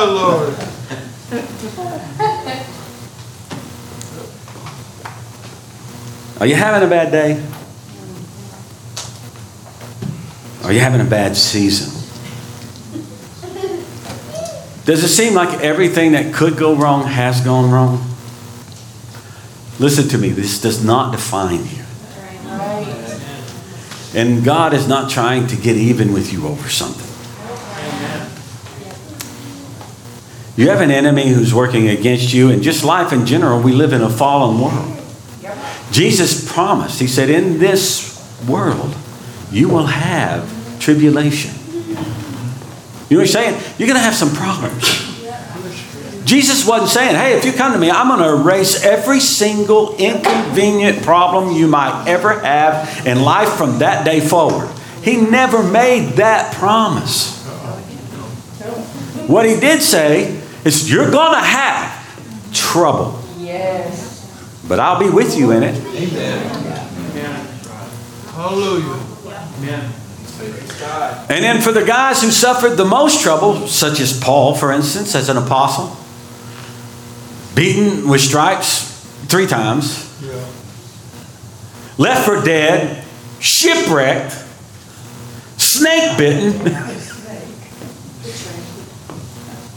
Oh, 0.00 0.14
Lord. 0.14 0.54
Are 6.40 6.46
you 6.46 6.54
having 6.54 6.86
a 6.86 6.88
bad 6.88 7.10
day? 7.10 7.44
Are 10.62 10.72
you 10.72 10.78
having 10.78 11.00
a 11.00 11.10
bad 11.10 11.36
season? 11.36 11.88
Does 14.84 15.02
it 15.02 15.08
seem 15.08 15.34
like 15.34 15.64
everything 15.64 16.12
that 16.12 16.32
could 16.32 16.56
go 16.56 16.76
wrong 16.76 17.02
has 17.08 17.40
gone 17.40 17.68
wrong? 17.68 18.08
Listen 19.80 20.08
to 20.10 20.18
me, 20.18 20.28
this 20.28 20.60
does 20.60 20.84
not 20.84 21.10
define 21.10 21.64
you. 21.64 21.82
And 24.14 24.44
God 24.44 24.74
is 24.74 24.86
not 24.86 25.10
trying 25.10 25.48
to 25.48 25.56
get 25.56 25.74
even 25.76 26.12
with 26.12 26.32
you 26.32 26.46
over 26.46 26.68
something. 26.68 27.07
You 30.58 30.70
have 30.70 30.80
an 30.80 30.90
enemy 30.90 31.28
who's 31.28 31.54
working 31.54 31.88
against 31.88 32.34
you, 32.34 32.50
and 32.50 32.64
just 32.64 32.82
life 32.82 33.12
in 33.12 33.26
general, 33.26 33.62
we 33.62 33.70
live 33.70 33.92
in 33.92 34.02
a 34.02 34.10
fallen 34.10 34.60
world. 34.60 35.00
Jesus 35.92 36.52
promised, 36.52 36.98
He 36.98 37.06
said, 37.06 37.30
In 37.30 37.60
this 37.60 38.18
world, 38.48 38.92
you 39.52 39.68
will 39.68 39.86
have 39.86 40.80
tribulation. 40.80 41.52
You 41.70 41.94
know 41.94 43.18
what 43.18 43.20
He's 43.20 43.32
saying? 43.32 43.54
You're 43.78 43.86
going 43.86 44.00
to 44.00 44.04
have 44.04 44.16
some 44.16 44.34
problems. 44.34 45.06
Jesus 46.24 46.66
wasn't 46.66 46.90
saying, 46.90 47.14
hey, 47.14 47.38
if 47.38 47.44
you 47.44 47.52
come 47.52 47.72
to 47.72 47.78
me, 47.78 47.90
I'm 47.90 48.08
going 48.08 48.18
to 48.18 48.42
erase 48.42 48.84
every 48.84 49.20
single 49.20 49.96
inconvenient 49.96 51.04
problem 51.04 51.56
you 51.56 51.68
might 51.68 52.06
ever 52.08 52.40
have 52.40 53.06
in 53.06 53.22
life 53.22 53.50
from 53.50 53.78
that 53.78 54.04
day 54.04 54.20
forward. 54.20 54.68
He 55.02 55.16
never 55.18 55.62
made 55.62 56.14
that 56.14 56.52
promise. 56.56 57.38
What 59.26 59.46
he 59.46 59.58
did 59.58 59.80
say 59.82 60.37
is, 60.64 60.90
you're 60.90 61.10
going 61.10 61.32
to 61.34 61.44
have 61.44 62.52
trouble, 62.54 63.20
Yes. 63.38 64.62
but 64.68 64.80
I'll 64.80 64.98
be 64.98 65.08
with 65.10 65.36
you 65.36 65.52
in 65.52 65.62
it. 65.62 65.76
Amen. 65.94 67.46
Hallelujah. 68.34 69.00
Amen. 69.58 69.92
And 71.28 71.44
then 71.44 71.60
for 71.60 71.72
the 71.72 71.84
guys 71.84 72.22
who 72.22 72.30
suffered 72.30 72.76
the 72.76 72.84
most 72.84 73.20
trouble, 73.22 73.66
such 73.66 73.98
as 74.00 74.18
Paul, 74.20 74.54
for 74.54 74.70
instance, 74.72 75.14
as 75.16 75.28
an 75.28 75.36
apostle, 75.36 75.96
beaten 77.56 78.08
with 78.08 78.20
stripes 78.20 78.82
three 79.26 79.46
times, 79.48 80.06
Yeah. 80.22 80.34
left 81.98 82.24
for 82.24 82.40
dead, 82.44 83.02
shipwrecked, 83.40 84.32
snake 85.56 86.16
bitten, 86.16 86.52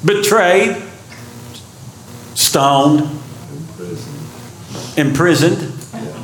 betrayed, 0.05 0.81
stoned, 2.35 3.01
imprisoned. 4.97 5.73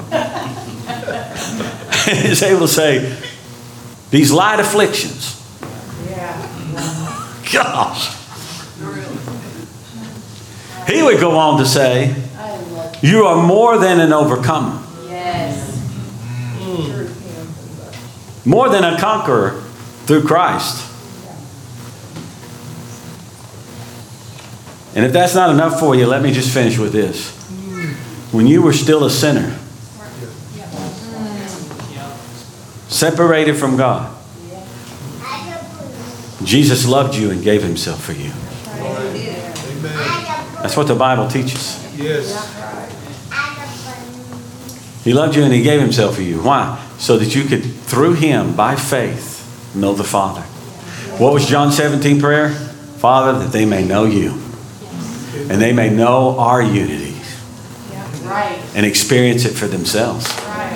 Is 2.09 2.41
able 2.41 2.61
to 2.61 2.67
say, 2.69 3.17
these 4.11 4.31
light 4.31 4.59
afflictions. 4.61 5.35
Yeah. 6.09 7.41
Gosh. 7.51 8.15
He 10.87 11.03
would 11.03 11.19
go 11.19 11.37
on 11.37 11.59
to 11.59 11.65
say, 11.65 12.15
You 13.01 13.25
are 13.25 13.45
more 13.45 13.77
than 13.77 13.99
an 13.99 14.13
overcomer, 14.13 14.81
Yes. 15.09 15.65
more 18.45 18.69
than 18.69 18.85
a 18.85 18.97
conqueror 18.97 19.61
through 20.05 20.23
Christ. 20.23 20.86
And 24.97 25.05
if 25.05 25.13
that's 25.13 25.35
not 25.35 25.51
enough 25.51 25.79
for 25.79 25.93
you, 25.93 26.07
let 26.07 26.23
me 26.23 26.31
just 26.31 26.51
finish 26.51 26.79
with 26.79 26.91
this. 26.91 27.29
When 28.33 28.47
you 28.47 28.63
were 28.63 28.73
still 28.73 29.05
a 29.05 29.11
sinner, 29.11 29.55
separated 32.87 33.57
from 33.57 33.77
God, 33.77 34.11
Jesus 36.43 36.87
loved 36.87 37.15
you 37.15 37.29
and 37.29 37.43
gave 37.43 37.61
himself 37.61 38.03
for 38.03 38.13
you. 38.13 38.31
That's 40.63 40.75
what 40.75 40.87
the 40.87 40.95
Bible 40.95 41.27
teaches. 41.27 41.79
Yes. 41.95 42.33
He 45.03 45.13
loved 45.13 45.35
you 45.35 45.43
and 45.43 45.53
he 45.53 45.61
gave 45.61 45.79
himself 45.79 46.15
for 46.15 46.23
you. 46.23 46.41
Why? 46.41 46.83
So 46.97 47.19
that 47.19 47.35
you 47.35 47.43
could, 47.43 47.63
through 47.63 48.13
him, 48.13 48.55
by 48.55 48.75
faith, 48.75 49.75
know 49.75 49.93
the 49.93 50.03
Father. 50.03 50.41
What 51.21 51.33
was 51.33 51.45
John 51.47 51.71
17 51.71 52.19
prayer? 52.19 52.49
Father, 52.49 53.37
that 53.37 53.51
they 53.51 53.65
may 53.65 53.85
know 53.85 54.05
you. 54.05 54.46
And 55.49 55.61
they 55.61 55.73
may 55.73 55.89
know 55.89 56.37
our 56.39 56.61
unity 56.61 57.13
Right, 58.23 58.59
and 58.75 58.85
experience 58.85 59.45
it 59.45 59.53
for 59.53 59.67
themselves. 59.67 60.27
right. 60.45 60.73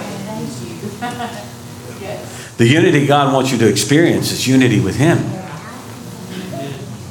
Yes. 2.02 2.56
The 2.56 2.66
unity 2.68 3.06
God 3.06 3.34
wants 3.34 3.52
you 3.52 3.58
to 3.60 3.68
experience 3.68 4.32
is 4.32 4.48
unity 4.48 4.80
with 4.80 4.96
Him. 4.96 5.18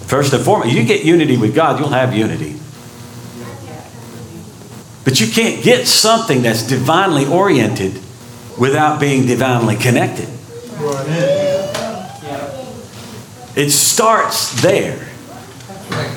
First 0.07 0.33
and 0.33 0.43
foremost, 0.45 0.73
you 0.73 0.83
get 0.85 1.05
unity 1.05 1.37
with 1.37 1.55
God, 1.55 1.79
you'll 1.79 1.91
have 1.91 2.13
unity. 2.15 2.57
But 5.05 5.21
you 5.21 5.29
can't 5.29 5.63
get 5.63 5.87
something 5.87 6.43
that's 6.43 6.67
divinely 6.67 7.27
oriented 7.27 8.01
without 8.59 8.99
being 8.99 9.27
divinely 9.27 9.77
connected. 9.77 10.29
It 13.57 13.71
starts 13.71 14.63
there 14.63 15.10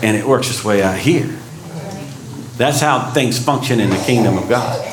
and 0.03 0.17
it 0.17 0.25
works 0.25 0.49
its 0.49 0.63
way 0.63 0.81
out 0.81 0.97
here. 0.97 1.37
That's 2.57 2.79
how 2.79 3.11
things 3.11 3.43
function 3.43 3.79
in 3.79 3.89
the 3.89 3.97
kingdom 3.97 4.37
of 4.37 4.47
God. 4.47 4.89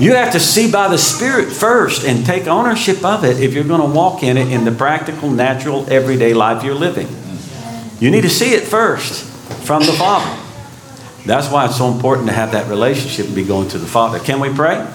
You 0.00 0.14
have 0.14 0.32
to 0.32 0.40
see 0.40 0.70
by 0.70 0.88
the 0.88 0.98
Spirit 0.98 1.52
first 1.52 2.04
and 2.04 2.26
take 2.26 2.46
ownership 2.46 3.04
of 3.04 3.24
it 3.24 3.40
if 3.40 3.54
you're 3.54 3.64
going 3.64 3.80
to 3.80 3.96
walk 3.96 4.22
in 4.22 4.36
it 4.36 4.48
in 4.48 4.64
the 4.64 4.72
practical, 4.72 5.30
natural, 5.30 5.88
everyday 5.90 6.34
life 6.34 6.64
you're 6.64 6.74
living. 6.74 7.08
You 8.00 8.10
need 8.10 8.22
to 8.22 8.30
see 8.30 8.52
it 8.52 8.64
first 8.64 9.24
from 9.64 9.84
the 9.84 9.92
Father. 9.92 10.40
That's 11.24 11.48
why 11.48 11.66
it's 11.66 11.76
so 11.76 11.92
important 11.92 12.26
to 12.28 12.32
have 12.32 12.52
that 12.52 12.68
relationship 12.68 13.26
and 13.26 13.34
be 13.34 13.44
going 13.44 13.68
to 13.68 13.78
the 13.78 13.86
Father. 13.86 14.18
Can 14.18 14.40
we 14.40 14.52
pray? 14.52 14.92